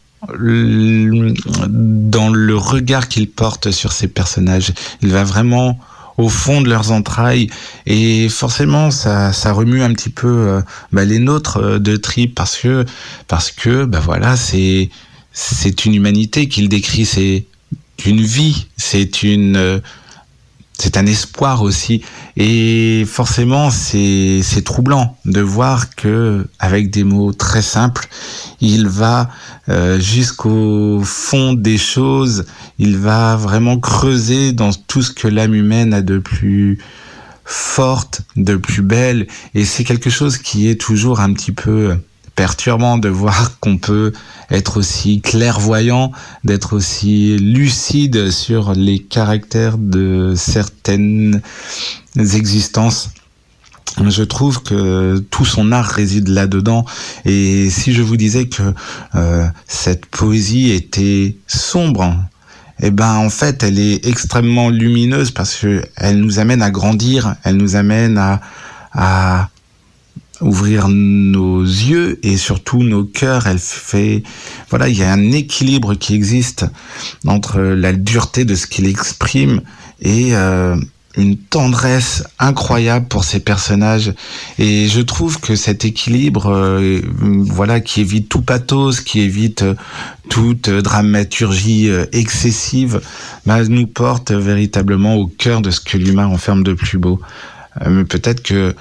dans 1.68 2.30
le 2.30 2.56
regard 2.56 3.10
qu'il 3.10 3.30
porte 3.30 3.72
sur 3.72 3.92
ces 3.92 4.08
personnages. 4.08 4.72
Il 5.02 5.12
va 5.12 5.24
vraiment 5.24 5.78
au 6.18 6.30
fond 6.30 6.62
de 6.62 6.70
leurs 6.70 6.92
entrailles 6.92 7.50
et 7.86 8.30
forcément 8.30 8.92
ça, 8.92 9.34
ça 9.34 9.52
remue 9.52 9.82
un 9.82 9.94
petit 9.94 10.10
peu 10.10 10.28
euh, 10.28 10.62
bah, 10.92 11.06
les 11.06 11.20
nôtres 11.20 11.58
euh, 11.58 11.80
de 11.80 11.96
Trip 11.96 12.36
parce 12.36 12.58
que 12.58 12.86
parce 13.28 13.52
que 13.52 13.86
bah 13.86 14.00
voilà 14.00 14.36
c'est 14.36 14.90
c'est 15.32 15.86
une 15.86 15.96
humanité 15.96 16.48
qu'il 16.48 16.70
décrit 16.70 17.06
c'est 17.06 17.46
une 18.06 18.22
vie 18.22 18.68
c'est 18.78 19.24
une 19.24 19.56
euh, 19.56 19.80
c'est 20.78 20.98
un 20.98 21.06
espoir 21.06 21.62
aussi. 21.62 22.04
Et 22.36 23.06
forcément, 23.08 23.70
c'est 23.70 24.64
troublant 24.66 25.18
de 25.26 25.42
voir 25.42 25.96
que, 25.96 26.48
avec 26.60 26.90
des 26.90 27.04
mots 27.04 27.32
très 27.32 27.62
simples, 27.62 28.08
il 28.60 28.88
va 28.88 29.30
euh, 29.70 30.00
jusqu'au 30.00 31.02
fond 31.04 31.54
des 31.54 31.78
choses. 31.78 32.46
Il 32.80 32.98
va 32.98 33.36
vraiment 33.36 33.80
creuser 33.80 34.52
dans 34.52 34.72
tout 34.74 35.04
ce 35.04 35.12
que 35.12 35.28
l'âme 35.28 35.54
humaine 35.54 35.94
a 35.94 36.02
de 36.02 36.18
plus 36.18 36.80
forte, 37.46 38.22
de 38.36 38.56
plus 38.56 38.82
belle. 38.82 39.28
Et 39.54 39.66
c'est 39.66 39.84
quelque 39.84 40.10
chose 40.10 40.38
qui 40.38 40.70
est 40.70 40.80
toujours 40.80 41.20
un 41.20 41.34
petit 41.34 41.52
peu 41.52 41.96
perturbant 42.36 42.98
de 42.98 43.10
voir 43.10 43.58
qu'on 43.60 43.78
peut 43.78 44.14
être 44.52 44.78
aussi 44.78 45.22
clairvoyant, 45.22 46.12
d'être 46.44 46.74
aussi 46.74 47.38
lucide 47.38 48.32
sur 48.32 48.74
les 48.74 49.00
caractères 49.00 49.78
de 49.78 50.34
certaines 50.36 51.42
existences. 52.18 53.10
Je 54.08 54.24
trouve 54.24 54.64
que 54.64 55.20
tout 55.30 55.46
son 55.46 55.72
art 55.72 55.86
réside 55.86 56.28
là-dedans. 56.28 56.86
Et 57.26 57.70
si 57.70 57.94
je 57.94 58.02
vous 58.02 58.18
disais 58.18 58.48
que 58.48 58.74
euh, 59.16 59.48
cette 59.68 60.08
poésie 60.08 60.72
était 60.72 61.38
sombre, 61.48 62.16
eh 62.80 62.90
ben 62.90 63.14
en 63.14 63.30
fait, 63.30 63.62
elle 63.62 63.78
est 63.78 64.06
extrêmement 64.08 64.70
lumineuse 64.70 65.30
parce 65.32 65.56
que 65.56 65.84
elle 65.96 66.20
nous 66.20 66.40
amène 66.40 66.64
à 66.64 66.72
grandir, 66.72 67.36
elle 67.44 67.58
nous 67.58 67.76
amène 67.76 68.18
à, 68.18 68.42
à 68.94 69.50
ouvrir 70.42 70.88
nos 70.90 71.62
yeux 71.62 72.20
et 72.24 72.38
surtout 72.38 72.84
nos 72.84 73.04
cœurs. 73.04 73.48
Elle 73.48 73.60
fait, 73.60 74.24
voilà, 74.70 74.90
il 74.90 74.98
y 74.98 75.04
a 75.04 75.12
un 75.12 75.32
équilibre 75.32 75.96
qui 75.96 76.16
existe 76.16 76.66
entre 77.26 77.60
la 77.60 77.94
dureté 77.94 78.46
de 78.46 78.56
ce 78.56 78.68
qu'il 78.68 78.88
exprime 78.88 79.62
et 80.02 80.36
euh, 80.36 80.76
une 81.16 81.38
tendresse 81.38 82.24
incroyable 82.40 83.08
pour 83.08 83.24
ces 83.24 83.40
personnages. 83.40 84.14
Et 84.58 84.88
je 84.88 85.02
trouve 85.02 85.40
que 85.40 85.56
cet 85.56 85.86
équilibre, 85.86 86.52
euh, 86.52 87.02
voilà, 87.20 87.80
qui 87.80 88.02
évite 88.02 88.30
tout 88.30 88.42
pathos, 88.42 89.02
qui 89.02 89.22
évite 89.22 89.64
toute 90.30 90.70
dramaturgie 90.70 91.90
euh, 91.90 92.06
excessive, 92.12 93.02
bah, 93.46 93.64
nous 93.64 93.88
porte 93.88 94.32
véritablement 94.32 95.16
au 95.16 95.28
cœur 95.28 95.62
de 95.62 95.70
ce 95.70 95.80
que 95.80 95.98
l'humain 95.98 96.28
enferme 96.28 96.64
de 96.64 96.74
plus 96.74 96.98
beau. 96.98 97.20
Peut-être 98.08 98.44
que 98.44 98.76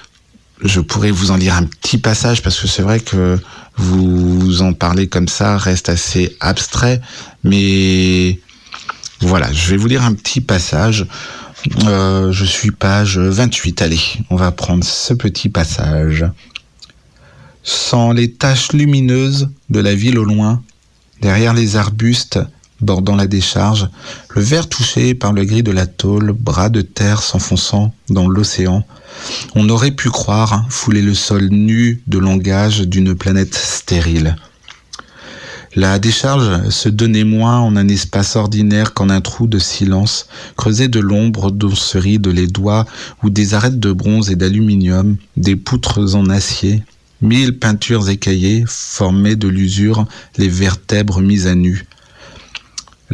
je 0.64 0.80
pourrais 0.80 1.10
vous 1.10 1.30
en 1.30 1.36
lire 1.36 1.54
un 1.54 1.64
petit 1.64 1.98
passage 1.98 2.42
parce 2.42 2.60
que 2.60 2.66
c'est 2.66 2.82
vrai 2.82 3.00
que 3.00 3.38
vous 3.76 4.62
en 4.62 4.72
parlez 4.72 5.08
comme 5.08 5.28
ça 5.28 5.56
reste 5.56 5.88
assez 5.88 6.36
abstrait, 6.40 7.00
mais 7.42 8.38
voilà, 9.20 9.52
je 9.52 9.70
vais 9.70 9.76
vous 9.76 9.88
lire 9.88 10.04
un 10.04 10.14
petit 10.14 10.40
passage. 10.40 11.06
Euh, 11.84 12.32
je 12.32 12.44
suis 12.44 12.70
page 12.70 13.18
28, 13.18 13.82
allez, 13.82 14.00
on 14.30 14.36
va 14.36 14.50
prendre 14.50 14.84
ce 14.84 15.14
petit 15.14 15.48
passage. 15.48 16.26
Sans 17.62 18.12
les 18.12 18.32
taches 18.32 18.72
lumineuses 18.72 19.48
de 19.70 19.80
la 19.80 19.94
ville 19.94 20.18
au 20.18 20.24
loin, 20.24 20.62
derrière 21.20 21.54
les 21.54 21.76
arbustes 21.76 22.40
bordant 22.82 23.16
la 23.16 23.26
décharge, 23.26 23.88
le 24.34 24.42
verre 24.42 24.68
touché 24.68 25.14
par 25.14 25.32
le 25.32 25.44
gris 25.44 25.62
de 25.62 25.72
la 25.72 25.86
tôle, 25.86 26.32
bras 26.32 26.68
de 26.68 26.82
terre 26.82 27.22
s'enfonçant 27.22 27.94
dans 28.10 28.28
l'océan, 28.28 28.84
on 29.54 29.68
aurait 29.68 29.92
pu 29.92 30.10
croire 30.10 30.66
fouler 30.68 31.02
le 31.02 31.14
sol 31.14 31.48
nu 31.50 32.02
de 32.06 32.18
langage 32.18 32.80
d'une 32.80 33.14
planète 33.14 33.54
stérile. 33.54 34.36
La 35.74 35.98
décharge 35.98 36.68
se 36.68 36.90
donnait 36.90 37.24
moins 37.24 37.58
en 37.60 37.76
un 37.76 37.88
espace 37.88 38.36
ordinaire 38.36 38.92
qu'en 38.92 39.08
un 39.08 39.22
trou 39.22 39.46
de 39.46 39.58
silence, 39.58 40.28
creusé 40.54 40.88
de 40.88 41.00
l'ombre 41.00 41.50
dont 41.50 41.74
se 41.74 41.96
rident 41.96 42.28
les 42.28 42.46
doigts 42.46 42.84
ou 43.22 43.30
des 43.30 43.54
arêtes 43.54 43.80
de 43.80 43.90
bronze 43.90 44.30
et 44.30 44.36
d'aluminium, 44.36 45.16
des 45.38 45.56
poutres 45.56 46.14
en 46.14 46.28
acier, 46.28 46.82
mille 47.22 47.58
peintures 47.58 48.10
écaillées 48.10 48.64
formaient 48.66 49.36
de 49.36 49.48
l'usure 49.48 50.06
les 50.36 50.48
vertèbres 50.48 51.22
mises 51.22 51.46
à 51.46 51.54
nu. 51.54 51.86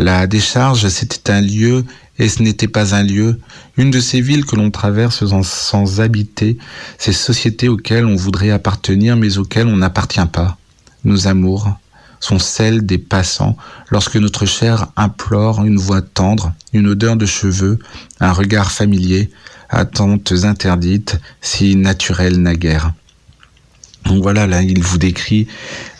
La 0.00 0.28
décharge, 0.28 0.86
c'était 0.86 1.32
un 1.32 1.40
lieu 1.40 1.84
et 2.20 2.28
ce 2.28 2.40
n'était 2.40 2.68
pas 2.68 2.94
un 2.94 3.02
lieu, 3.02 3.40
une 3.76 3.90
de 3.90 3.98
ces 3.98 4.20
villes 4.20 4.44
que 4.44 4.54
l'on 4.54 4.70
traverse 4.70 5.24
sans, 5.42 6.00
habiter, 6.00 6.56
ces 6.98 7.12
sociétés 7.12 7.68
auxquelles 7.68 8.06
on 8.06 8.14
voudrait 8.14 8.52
appartenir 8.52 9.16
mais 9.16 9.38
auxquelles 9.38 9.66
on 9.66 9.78
n'appartient 9.78 10.24
pas. 10.32 10.56
Nos 11.02 11.26
amours 11.26 11.76
sont 12.20 12.38
celles 12.38 12.86
des 12.86 12.98
passants 12.98 13.56
lorsque 13.90 14.14
notre 14.14 14.46
chair 14.46 14.86
implore 14.94 15.64
une 15.64 15.78
voix 15.78 16.00
tendre, 16.00 16.52
une 16.72 16.86
odeur 16.86 17.16
de 17.16 17.26
cheveux, 17.26 17.80
un 18.20 18.32
regard 18.32 18.70
familier, 18.70 19.32
attentes 19.68 20.32
interdites, 20.44 21.18
si 21.40 21.74
naturelles 21.74 22.40
naguère. 22.40 22.92
Donc 24.04 24.22
voilà, 24.22 24.46
là, 24.46 24.62
il 24.62 24.80
vous 24.80 24.98
décrit 24.98 25.48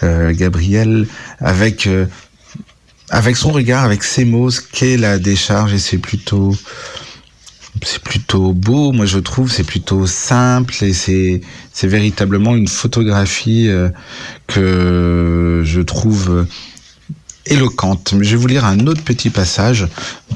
euh, 0.04 0.32
Gabriel 0.32 1.08
avec 1.40 1.88
euh, 1.88 2.06
avec 3.10 3.36
son 3.36 3.50
regard, 3.50 3.84
avec 3.84 4.04
ses 4.04 4.24
mots, 4.24 4.50
ce 4.50 4.60
qu'est 4.60 4.96
la 4.96 5.18
décharge, 5.18 5.72
et 5.72 5.78
c'est 5.78 5.98
plutôt, 5.98 6.54
c'est 7.82 8.02
plutôt 8.02 8.52
beau, 8.52 8.92
moi 8.92 9.06
je 9.06 9.18
trouve, 9.18 9.50
c'est 9.50 9.64
plutôt 9.64 10.06
simple, 10.06 10.74
et 10.82 10.92
c'est, 10.92 11.40
c'est 11.72 11.88
véritablement 11.88 12.54
une 12.54 12.68
photographie 12.68 13.68
euh, 13.68 13.88
que 14.46 15.62
je 15.64 15.80
trouve 15.80 16.46
éloquente. 17.46 18.14
Je 18.20 18.30
vais 18.30 18.36
vous 18.36 18.46
lire 18.46 18.64
un 18.64 18.86
autre 18.86 19.02
petit 19.02 19.30
passage, 19.30 19.86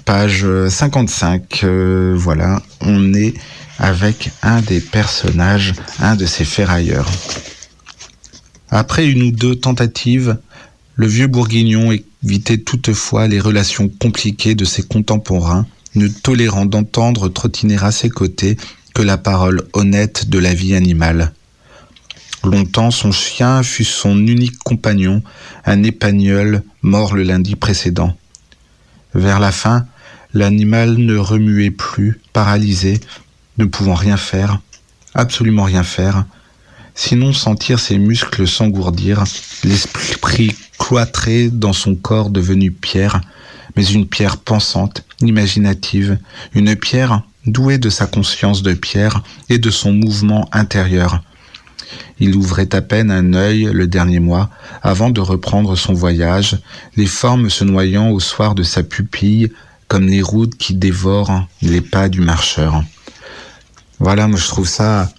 page 0.05 0.47
55. 0.69 1.61
Euh, 1.65 2.15
voilà, 2.17 2.63
on 2.81 3.15
est 3.15 3.35
avec 3.79 4.31
un 4.43 4.61
des 4.61 4.81
personnages, 4.81 5.75
un 5.99 6.17
de 6.17 6.27
ces 6.27 6.45
ferrailleurs. 6.45 7.11
Après 8.71 9.07
une 9.07 9.23
ou 9.23 9.31
deux 9.31 9.57
tentatives, 9.57 10.39
le 10.95 11.07
vieux 11.07 11.27
bourguignon 11.27 11.93
évitait 12.25 12.59
toutefois 12.59 13.29
les 13.29 13.41
relations 13.41 13.89
compliquées 13.89 14.55
de 14.55 14.65
ses 14.65 14.83
contemporains, 14.83 15.67
ne 15.95 16.09
tolérant 16.09 16.67
d'entendre 16.67 17.29
trottiner 17.29 17.77
à 17.79 17.93
ses 17.93 18.09
côtés 18.09 18.57
que 18.95 19.03
la 19.03 19.19
parole 19.19 19.67
honnête 19.73 20.29
de 20.29 20.39
la 20.39 20.55
vie 20.55 20.75
animale. 20.75 21.33
Longtemps 22.45 22.91
son 22.91 23.13
chien 23.13 23.63
fut 23.63 23.85
son 23.85 24.19
unique 24.27 24.59
compagnon, 24.59 25.23
un 25.65 25.83
épagnol 25.83 26.63
mort 26.83 27.15
le 27.15 27.23
lundi 27.23 27.55
précédent. 27.55 28.17
Vers 29.15 29.39
la 29.39 29.53
fin, 29.53 29.87
l'animal 30.35 30.97
ne 30.97 31.17
remuait 31.17 31.71
plus, 31.71 32.21
paralysé, 32.33 33.01
ne 33.59 33.65
pouvant 33.65 33.95
rien 33.95 34.17
faire, 34.17 34.61
absolument 35.15 35.65
rien 35.65 35.83
faire, 35.83 36.25
sinon 36.95 37.33
sentir 37.33 37.79
ses 37.79 37.99
muscles 37.99 38.47
s'engourdir, 38.47 39.25
l'esprit 39.65 40.55
cloîtré 40.79 41.49
dans 41.49 41.73
son 41.73 41.95
corps 41.95 42.31
devenu 42.31 42.71
pierre, 42.71 43.21
mais 43.77 43.85
une 43.85 44.07
pierre 44.07 44.37
pensante, 44.37 45.05
imaginative, 45.21 46.19
une 46.55 46.77
pierre 46.77 47.23
douée 47.47 47.79
de 47.79 47.91
sa 47.91 48.07
conscience 48.07 48.63
de 48.63 48.73
pierre 48.75 49.23
et 49.49 49.59
de 49.59 49.71
son 49.71 49.93
mouvement 49.93 50.49
intérieur. 50.53 51.23
Il 52.19 52.37
ouvrait 52.37 52.75
à 52.75 52.83
peine 52.83 53.11
un 53.11 53.35
œil 53.35 53.69
le 53.73 53.87
dernier 53.87 54.21
mois 54.21 54.51
avant 54.83 55.11
de 55.11 55.21
reprendre 55.21 55.77
son 55.77 55.93
voyage, 55.93 56.59
les 56.97 57.07
formes 57.07 57.51
se 57.51 57.65
noyant 57.65 58.11
au 58.11 58.21
soir 58.21 58.55
de 58.55 58.63
sa 58.63 58.83
pupille 58.83 59.53
comme 59.89 60.07
les 60.07 60.23
routes 60.23 60.57
qui 60.57 60.75
dévorent 60.75 61.47
les 61.61 61.81
pas 61.81 62.09
du 62.09 62.21
marcheur. 62.21 62.83
Voilà, 63.99 64.27
moi 64.27 64.39
je 64.39 64.49
trouve 64.49 64.69
ça 64.69 65.11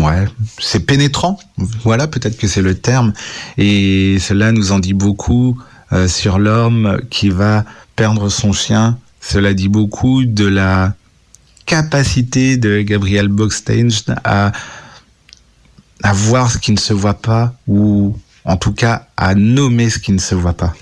Ouais, 0.00 0.26
c'est 0.58 0.80
pénétrant. 0.80 1.38
Voilà, 1.84 2.06
peut-être 2.06 2.38
que 2.38 2.46
c'est 2.46 2.62
le 2.62 2.74
terme. 2.74 3.12
Et 3.58 4.18
cela 4.18 4.50
nous 4.50 4.72
en 4.72 4.78
dit 4.78 4.94
beaucoup 4.94 5.60
euh, 5.92 6.08
sur 6.08 6.38
l'homme 6.38 7.00
qui 7.10 7.28
va 7.28 7.64
perdre 7.96 8.30
son 8.30 8.52
chien. 8.52 8.98
Cela 9.20 9.52
dit 9.52 9.68
beaucoup 9.68 10.24
de 10.24 10.46
la 10.46 10.94
capacité 11.66 12.56
de 12.56 12.80
Gabriel 12.80 13.28
Bockstein 13.28 13.88
à, 14.24 14.52
voir 16.14 16.50
ce 16.50 16.56
qui 16.56 16.72
ne 16.72 16.78
se 16.78 16.94
voit 16.94 17.20
pas 17.20 17.54
ou 17.68 18.16
en 18.44 18.56
tout 18.56 18.72
cas 18.72 19.06
à 19.18 19.34
nommer 19.34 19.90
ce 19.90 19.98
qui 19.98 20.12
ne 20.12 20.18
se 20.18 20.34
voit 20.34 20.54
pas. 20.54 20.72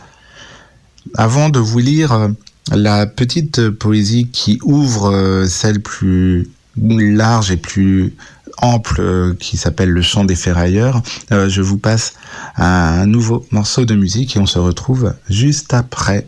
Avant 1.14 1.48
de 1.48 1.59
vous 1.59 1.81
lire 1.81 2.12
euh, 2.12 2.28
la 2.70 3.07
petite 3.07 3.70
poésie 3.70 4.28
qui 4.33 4.61
ouvre 4.62 5.11
euh, 5.11 5.46
celle 5.46 5.81
plus 5.81 6.48
large 6.76 7.50
et 7.50 7.57
plus 7.57 8.14
ample 8.62 9.01
euh, 9.01 9.35
qui 9.38 9.57
s'appelle 9.57 9.90
Le 9.90 10.03
chant 10.03 10.25
des 10.25 10.35
ferrailleurs, 10.35 11.03
je 11.31 11.61
vous 11.61 11.79
passe 11.79 12.14
un 12.57 13.07
nouveau 13.07 13.47
morceau 13.51 13.85
de 13.85 13.94
musique 13.94 14.37
et 14.37 14.38
on 14.38 14.47
se 14.47 14.59
retrouve 14.59 15.14
juste 15.29 15.75
après. 15.75 16.27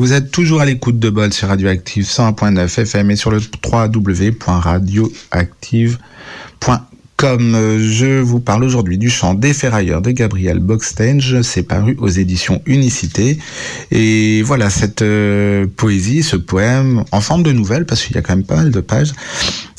Vous 0.00 0.14
êtes 0.14 0.30
toujours 0.30 0.62
à 0.62 0.64
l'écoute 0.64 0.98
de 0.98 1.10
Bol 1.10 1.30
sur 1.30 1.48
Radioactive 1.48 2.06
101.9 2.06 2.80
FM 2.80 3.10
et 3.10 3.16
sur 3.16 3.30
le 3.30 3.38
www.radioactive.com. 3.38 5.98
Je 7.22 8.18
vous 8.18 8.40
parle 8.40 8.64
aujourd'hui 8.64 8.96
du 8.96 9.10
chant 9.10 9.34
des 9.34 9.52
ferrailleurs 9.52 10.00
de 10.00 10.12
Gabriel 10.12 10.58
Bockstein. 10.58 11.18
C'est 11.42 11.64
paru 11.64 11.96
aux 11.98 12.08
éditions 12.08 12.62
Unicité. 12.64 13.38
Et 13.90 14.40
voilà, 14.40 14.70
cette 14.70 15.02
euh, 15.02 15.66
poésie, 15.76 16.22
ce 16.22 16.36
poème, 16.36 17.04
en 17.12 17.20
forme 17.20 17.42
de 17.42 17.52
nouvelle, 17.52 17.84
parce 17.84 18.02
qu'il 18.02 18.16
y 18.16 18.18
a 18.18 18.22
quand 18.22 18.34
même 18.34 18.46
pas 18.46 18.56
mal 18.56 18.70
de 18.70 18.80
pages, 18.80 19.12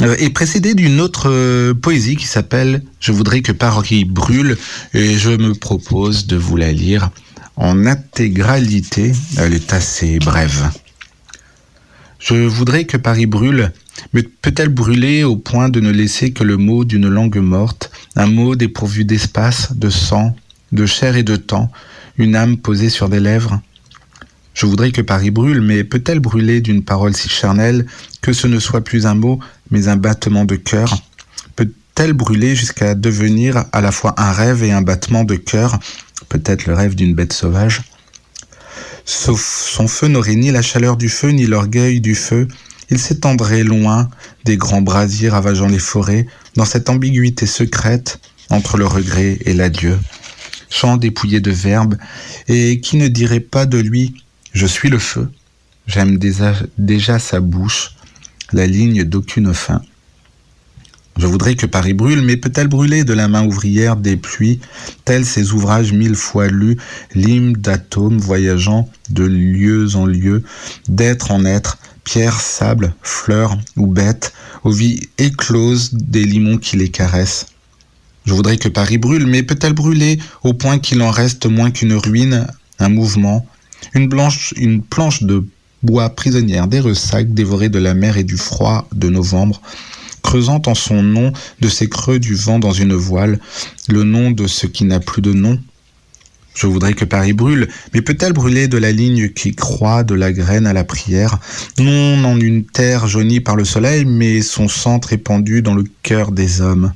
euh, 0.04 0.16
est 0.20 0.30
précédé 0.30 0.76
d'une 0.76 1.02
autre 1.02 1.32
euh, 1.32 1.74
poésie 1.74 2.16
qui 2.16 2.28
s'appelle 2.28 2.84
Je 3.00 3.12
voudrais 3.12 3.42
que 3.42 3.54
Paris 3.54 4.06
brûle. 4.06 4.56
Et 4.94 5.16
je 5.16 5.32
me 5.32 5.56
propose 5.56 6.28
de 6.28 6.38
vous 6.38 6.58
la 6.58 6.72
lire 6.72 7.10
en 7.56 7.86
intégralité. 7.86 9.12
Elle 9.38 9.54
est 9.54 9.74
assez 9.74 10.20
brève. 10.20 10.70
Je 12.20 12.36
voudrais 12.36 12.86
que 12.86 12.98
Paris 12.98 13.26
brûle, 13.26 13.72
mais 14.14 14.22
peut-elle 14.22 14.70
brûler 14.70 15.24
au 15.24 15.36
point 15.36 15.70
de 15.70 15.80
ne 15.80 15.90
laisser 15.90 16.34
que 16.34 16.44
le 16.44 16.58
mot 16.58 16.86
d'une 16.86 17.08
langue 17.08 17.38
morte, 17.38 17.92
un 18.16 18.28
mot 18.28 18.56
dépourvu 18.56 19.06
d'espace, 19.06 19.74
de 19.76 19.90
sang, 19.90 20.36
de 20.72 20.86
chair 20.86 21.16
et 21.16 21.24
de 21.24 21.36
temps, 21.36 21.72
une 22.18 22.36
âme 22.36 22.58
posée 22.58 22.90
sur 22.90 23.10
des 23.10 23.20
lèvres? 23.20 23.60
Je 24.54 24.66
voudrais 24.66 24.92
que 24.92 25.02
Paris 25.02 25.32
brûle, 25.32 25.62
mais 25.62 25.84
peut-elle 25.84 26.20
brûler 26.20 26.62
d'une 26.62 26.84
parole 26.84 27.16
si 27.16 27.30
charnelle 27.30 27.86
que 28.22 28.34
ce 28.34 28.48
ne 28.48 28.60
soit 28.60 28.84
plus 28.84 29.06
un 29.06 29.16
mot, 29.16 29.40
mais 29.72 29.88
un 29.88 29.96
battement 29.96 30.46
de 30.46 30.58
cœur? 30.58 31.02
Peut-elle 31.56 32.14
brûler 32.14 32.56
jusqu'à 32.56 32.94
devenir 32.94 33.66
à 33.72 33.82
la 33.82 33.92
fois 33.92 34.14
un 34.18 34.32
rêve 34.32 34.64
et 34.64 34.72
un 34.72 34.82
battement 34.82 35.24
de 35.24 35.36
cœur? 35.36 35.80
Peut-être 36.32 36.66
le 36.66 36.74
rêve 36.74 36.96
d'une 36.96 37.14
bête 37.14 37.34
sauvage. 37.34 37.82
Son 39.04 39.36
feu 39.88 40.08
n'aurait 40.08 40.36
ni 40.36 40.50
la 40.50 40.62
chaleur 40.62 40.96
du 40.96 41.10
feu, 41.10 41.32
ni 41.32 41.46
l'orgueil 41.46 42.00
du 42.00 42.16
feu. 42.16 42.48
Il 42.90 43.00
s'étendrait 43.00 43.64
loin 43.64 44.10
des 44.46 44.56
grands 44.56 44.82
brasiers 44.82 45.28
ravageant 45.28 45.68
les 45.68 45.80
forêts, 45.80 46.28
dans 46.56 46.64
cette 46.64 46.90
ambiguïté 46.90 47.46
secrète 47.46 48.22
entre 48.50 48.78
le 48.78 48.86
regret 48.86 49.40
et 49.46 49.54
l'adieu. 49.54 50.00
Chant 50.70 50.96
dépouillé 50.96 51.42
de 51.42 51.52
verbes, 51.52 51.98
et 52.48 52.80
qui 52.80 52.96
ne 52.96 53.10
dirait 53.10 53.42
pas 53.42 53.66
de 53.66 53.78
lui 53.78 54.24
Je 54.54 54.66
suis 54.66 54.90
le 54.90 55.00
feu. 55.00 55.30
J'aime 55.86 56.18
déjà 56.18 57.20
sa 57.20 57.42
bouche, 57.42 57.96
la 58.54 58.68
ligne 58.68 59.04
d'aucune 59.04 59.54
fin. 59.54 59.82
Je 61.18 61.28
voudrais 61.28 61.56
que 61.56 61.66
Paris 61.66 61.94
brûle, 61.94 62.22
mais 62.22 62.38
peut-elle 62.38 62.68
brûler 62.68 63.04
de 63.04 63.14
la 63.14 63.28
main 63.28 63.46
ouvrière 63.46 63.96
des 63.96 64.18
pluies, 64.18 64.60
tels 65.06 65.26
ces 65.26 65.52
ouvrages 65.52 65.92
mille 65.92 66.16
fois 66.16 66.48
lus, 66.48 66.78
l'hymne 67.14 67.54
d'atomes 67.54 68.18
voyageant 68.18 68.90
de 69.10 69.24
lieux 69.24 69.96
en 69.96 70.06
lieux, 70.06 70.44
d'être 70.88 71.32
en 71.32 71.46
être, 71.46 71.78
pierre, 72.04 72.40
sable, 72.40 72.94
fleurs 73.02 73.58
ou 73.76 73.88
bêtes, 73.88 74.34
aux 74.64 74.72
vies 74.72 75.02
écloses 75.18 75.94
des 75.94 76.24
limons 76.24 76.58
qui 76.58 76.78
les 76.78 76.90
caressent. 76.90 77.48
Je 78.26 78.34
voudrais 78.34 78.58
que 78.58 78.70
Paris 78.70 78.98
brûle, 78.98 79.26
mais 79.28 79.44
peut-elle 79.44 79.74
brûler 79.74 80.20
au 80.44 80.54
point 80.54 80.80
qu'il 80.80 81.02
en 81.02 81.12
reste 81.12 81.46
moins 81.46 81.72
qu'une 81.72 81.94
ruine, 81.94 82.48
un 82.80 82.90
mouvement, 82.90 83.46
une 83.94 84.10
planche 84.82 85.24
de 85.24 85.46
bois 85.84 86.10
prisonnière 86.12 86.68
des 86.68 86.80
ressacs 86.80 87.34
dévorés 87.34 87.70
de 87.70 87.80
la 87.80 87.94
mer 87.94 88.18
et 88.18 88.24
du 88.24 88.38
froid 88.38 88.88
de 88.94 89.10
novembre, 89.10 89.62
creusant 90.22 90.62
en 90.68 90.76
son 90.76 91.04
nom 91.04 91.32
de 91.60 91.70
ces 91.70 91.90
creux 91.90 92.20
du 92.20 92.36
vent 92.36 92.60
dans 92.60 92.72
une 92.72 92.94
voile, 92.94 93.40
le 93.90 94.04
nom 94.04 94.32
de 94.32 94.48
ce 94.48 94.68
qui 94.68 94.86
n'a 94.86 95.00
plus 95.00 95.22
de 95.22 95.34
nom. 95.34 95.60
Je 96.54 96.68
voudrais 96.68 96.94
que 96.94 97.06
Paris 97.06 97.34
brûle, 97.34 97.70
mais 97.94 98.02
peut-elle 98.02 98.34
brûler 98.34 98.68
de 98.68 98.78
la 98.78 98.92
ligne 98.92 99.30
qui 99.30 99.56
croît 99.56 100.04
de 100.04 100.16
la 100.16 100.34
graine 100.34 100.68
à 100.68 100.74
la 100.74 100.84
prière, 100.84 101.40
non 101.80 102.24
en 102.26 102.40
une 102.40 102.66
terre 102.66 103.08
jaunie 103.08 103.40
par 103.40 103.56
le 103.56 103.64
soleil, 103.64 104.04
mais 104.06 104.42
son 104.42 104.68
centre 104.68 105.14
épandu 105.14 105.62
dans 105.62 105.76
le 105.76 105.86
cœur 106.04 106.32
des 106.32 106.60
hommes. 106.60 106.94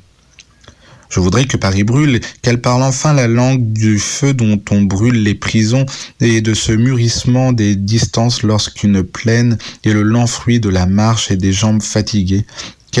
Je 1.08 1.20
voudrais 1.20 1.44
que 1.44 1.56
Paris 1.56 1.84
brûle, 1.84 2.20
qu'elle 2.42 2.60
parle 2.60 2.82
enfin 2.82 3.12
la 3.12 3.28
langue 3.28 3.72
du 3.72 3.98
feu 3.98 4.34
dont 4.34 4.60
on 4.70 4.82
brûle 4.82 5.22
les 5.22 5.34
prisons 5.34 5.86
et 6.20 6.40
de 6.40 6.52
ce 6.52 6.72
mûrissement 6.72 7.52
des 7.52 7.76
distances 7.76 8.42
lorsqu'une 8.42 9.02
plaine 9.02 9.56
est 9.84 9.92
le 9.92 10.02
lent 10.02 10.26
fruit 10.26 10.60
de 10.60 10.68
la 10.68 10.86
marche 10.86 11.30
et 11.30 11.36
des 11.36 11.52
jambes 11.52 11.82
fatiguées, 11.82 12.44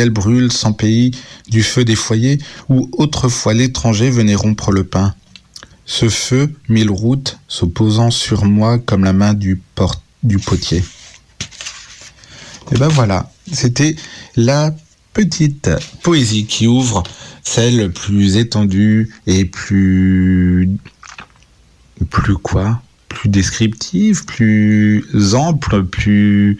brûle 0.04 0.52
sans 0.52 0.72
pays 0.72 1.10
du 1.48 1.62
feu 1.62 1.84
des 1.84 1.96
foyers 1.96 2.38
où 2.68 2.88
autrefois 2.92 3.54
l'étranger 3.54 4.10
venait 4.10 4.34
rompre 4.34 4.70
le 4.70 4.84
pain. 4.84 5.14
Ce 5.86 6.08
feu, 6.08 6.52
mille 6.68 6.90
routes, 6.90 7.38
s'opposant 7.48 8.10
sur 8.10 8.44
moi 8.44 8.78
comme 8.78 9.04
la 9.04 9.12
main 9.12 9.34
du, 9.34 9.60
du 10.22 10.38
potier. 10.38 10.84
Et 12.72 12.76
ben 12.76 12.88
voilà, 12.88 13.30
c'était 13.52 13.94
la 14.34 14.74
petite 15.12 15.70
poésie 16.02 16.46
qui 16.46 16.66
ouvre 16.66 17.04
celle 17.42 17.92
plus 17.92 18.36
étendue 18.36 19.14
et 19.26 19.44
plus 19.44 20.68
plus 22.10 22.36
quoi? 22.36 22.82
Plus 23.08 23.28
descriptive 23.28 24.24
plus 24.24 25.34
ample 25.34 25.84
plus 25.84 26.58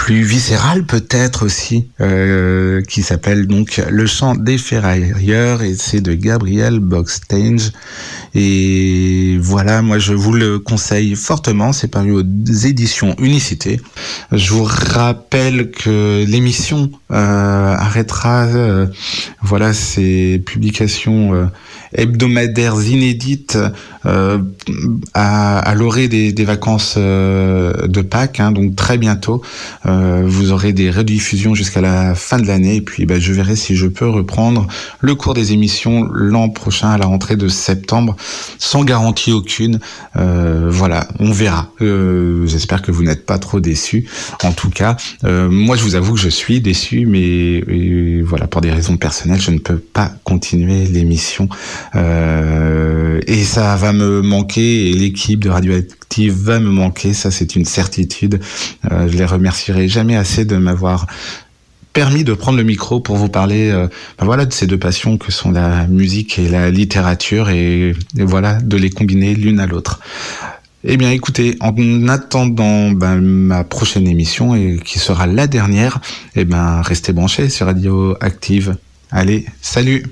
plus 0.00 0.22
viscérale 0.22 0.84
peut-être 0.84 1.44
aussi, 1.44 1.90
euh, 2.00 2.80
qui 2.80 3.02
s'appelle 3.02 3.46
donc 3.46 3.82
Le 3.90 4.06
chant 4.06 4.34
des 4.34 4.56
ferrailleurs 4.56 5.60
et 5.62 5.74
c'est 5.74 6.00
de 6.00 6.14
Gabriel 6.14 6.78
Boxtange. 6.78 7.70
Et 8.34 9.36
voilà, 9.42 9.82
moi 9.82 9.98
je 9.98 10.14
vous 10.14 10.32
le 10.32 10.58
conseille 10.58 11.14
fortement, 11.16 11.74
c'est 11.74 11.88
paru 11.88 12.12
aux 12.12 12.22
éditions 12.22 13.14
Unicité. 13.18 13.78
Je 14.32 14.50
vous 14.54 14.64
rappelle 14.64 15.70
que 15.70 16.24
l'émission 16.26 16.90
euh, 17.10 17.74
arrêtera 17.74 18.46
euh, 18.46 18.86
voilà 19.42 19.74
ces 19.74 20.42
publications 20.46 21.34
euh, 21.34 21.44
hebdomadaires 21.94 22.80
inédites 22.82 23.58
euh, 24.06 24.38
à, 25.12 25.58
à 25.58 25.74
l'orée 25.74 26.08
des, 26.08 26.32
des, 26.32 26.44
vacances 26.44 26.94
euh, 26.96 27.86
de 27.86 28.00
Pâques, 28.00 28.40
hein, 28.40 28.50
donc 28.50 28.74
très 28.74 28.96
bientôt. 28.96 29.42
Euh, 29.84 30.22
vous 30.24 30.52
aurez 30.52 30.72
des 30.72 30.90
rediffusions 30.90 31.54
jusqu'à 31.54 31.82
la 31.82 32.14
fin 32.14 32.38
de 32.38 32.46
l'année 32.46 32.76
et 32.76 32.80
puis 32.80 33.04
bah, 33.04 33.18
je 33.18 33.32
verrai 33.32 33.56
si 33.56 33.76
je 33.76 33.86
peux 33.86 34.08
reprendre 34.08 34.66
le 35.00 35.14
cours 35.14 35.34
des 35.34 35.52
émissions 35.52 36.08
l'an 36.12 36.48
prochain 36.48 36.90
à 36.90 36.98
la 36.98 37.06
rentrée 37.06 37.36
de 37.36 37.48
septembre 37.48 38.16
sans 38.58 38.84
garantie 38.84 39.32
aucune. 39.32 39.80
voilà, 40.14 41.06
on 41.18 41.30
verra. 41.30 41.70
J'espère 41.80 42.82
que 42.82 42.92
vous 42.92 43.02
n'êtes 43.02 43.26
pas 43.26 43.38
trop 43.38 43.60
déçus. 43.60 44.08
En 44.42 44.52
tout 44.52 44.70
cas, 44.70 44.96
moi 45.22 45.76
je 45.76 45.82
vous 45.82 45.94
avoue 45.94 46.14
que 46.14 46.20
je 46.20 46.28
suis 46.28 46.60
déçu, 46.60 47.06
mais 47.06 47.62
voilà 48.22 48.46
pour 48.46 48.60
des 48.60 48.70
raisons 48.70 48.96
personnelles, 48.96 49.40
je 49.40 49.50
ne 49.50 49.58
peux 49.58 49.78
pas 49.78 50.12
continuer 50.24 50.86
l'émission 50.86 51.48
et 51.94 53.44
ça 53.44 53.76
va 53.76 53.92
me 53.92 54.22
manquer 54.22 54.90
et 54.90 54.92
l'équipe 54.92 55.42
de 55.42 55.50
Radioactive 55.50 56.00
va 56.28 56.58
me 56.58 56.70
manquer, 56.70 57.12
ça 57.12 57.30
c'est 57.30 57.56
une 57.56 57.64
certitude. 57.64 58.40
Euh, 58.90 59.08
je 59.08 59.16
les 59.16 59.24
remercierai 59.24 59.88
jamais 59.88 60.16
assez 60.16 60.44
de 60.44 60.56
m'avoir 60.56 61.06
permis 61.92 62.24
de 62.24 62.34
prendre 62.34 62.58
le 62.58 62.64
micro 62.64 63.00
pour 63.00 63.16
vous 63.16 63.28
parler 63.28 63.70
euh, 63.70 63.88
ben 64.18 64.24
voilà 64.24 64.46
de 64.46 64.52
ces 64.52 64.66
deux 64.66 64.78
passions 64.78 65.18
que 65.18 65.32
sont 65.32 65.50
la 65.50 65.88
musique 65.88 66.38
et 66.38 66.48
la 66.48 66.70
littérature 66.70 67.50
et, 67.50 67.94
voilà 68.16 68.60
de 68.60 68.76
les 68.76 68.90
combiner 68.90 69.34
l'une 69.34 69.60
à 69.60 69.66
l'autre. 69.66 70.00
Eh 70.82 70.96
bien, 70.96 71.10
écoutez, 71.10 71.56
en 71.60 72.08
attendant 72.08 72.90
ben, 72.90 73.20
ma 73.20 73.64
prochaine 73.64 74.08
émission 74.08 74.54
et 74.54 74.80
qui 74.82 74.98
sera 74.98 75.26
la 75.26 75.46
dernière, 75.46 76.00
eh 76.36 76.46
ben, 76.46 76.80
restez 76.80 77.12
branchés 77.12 77.50
sur 77.50 77.66
Radio 77.66 78.16
Active. 78.22 78.76
Allez, 79.10 79.44
salut 79.60 80.06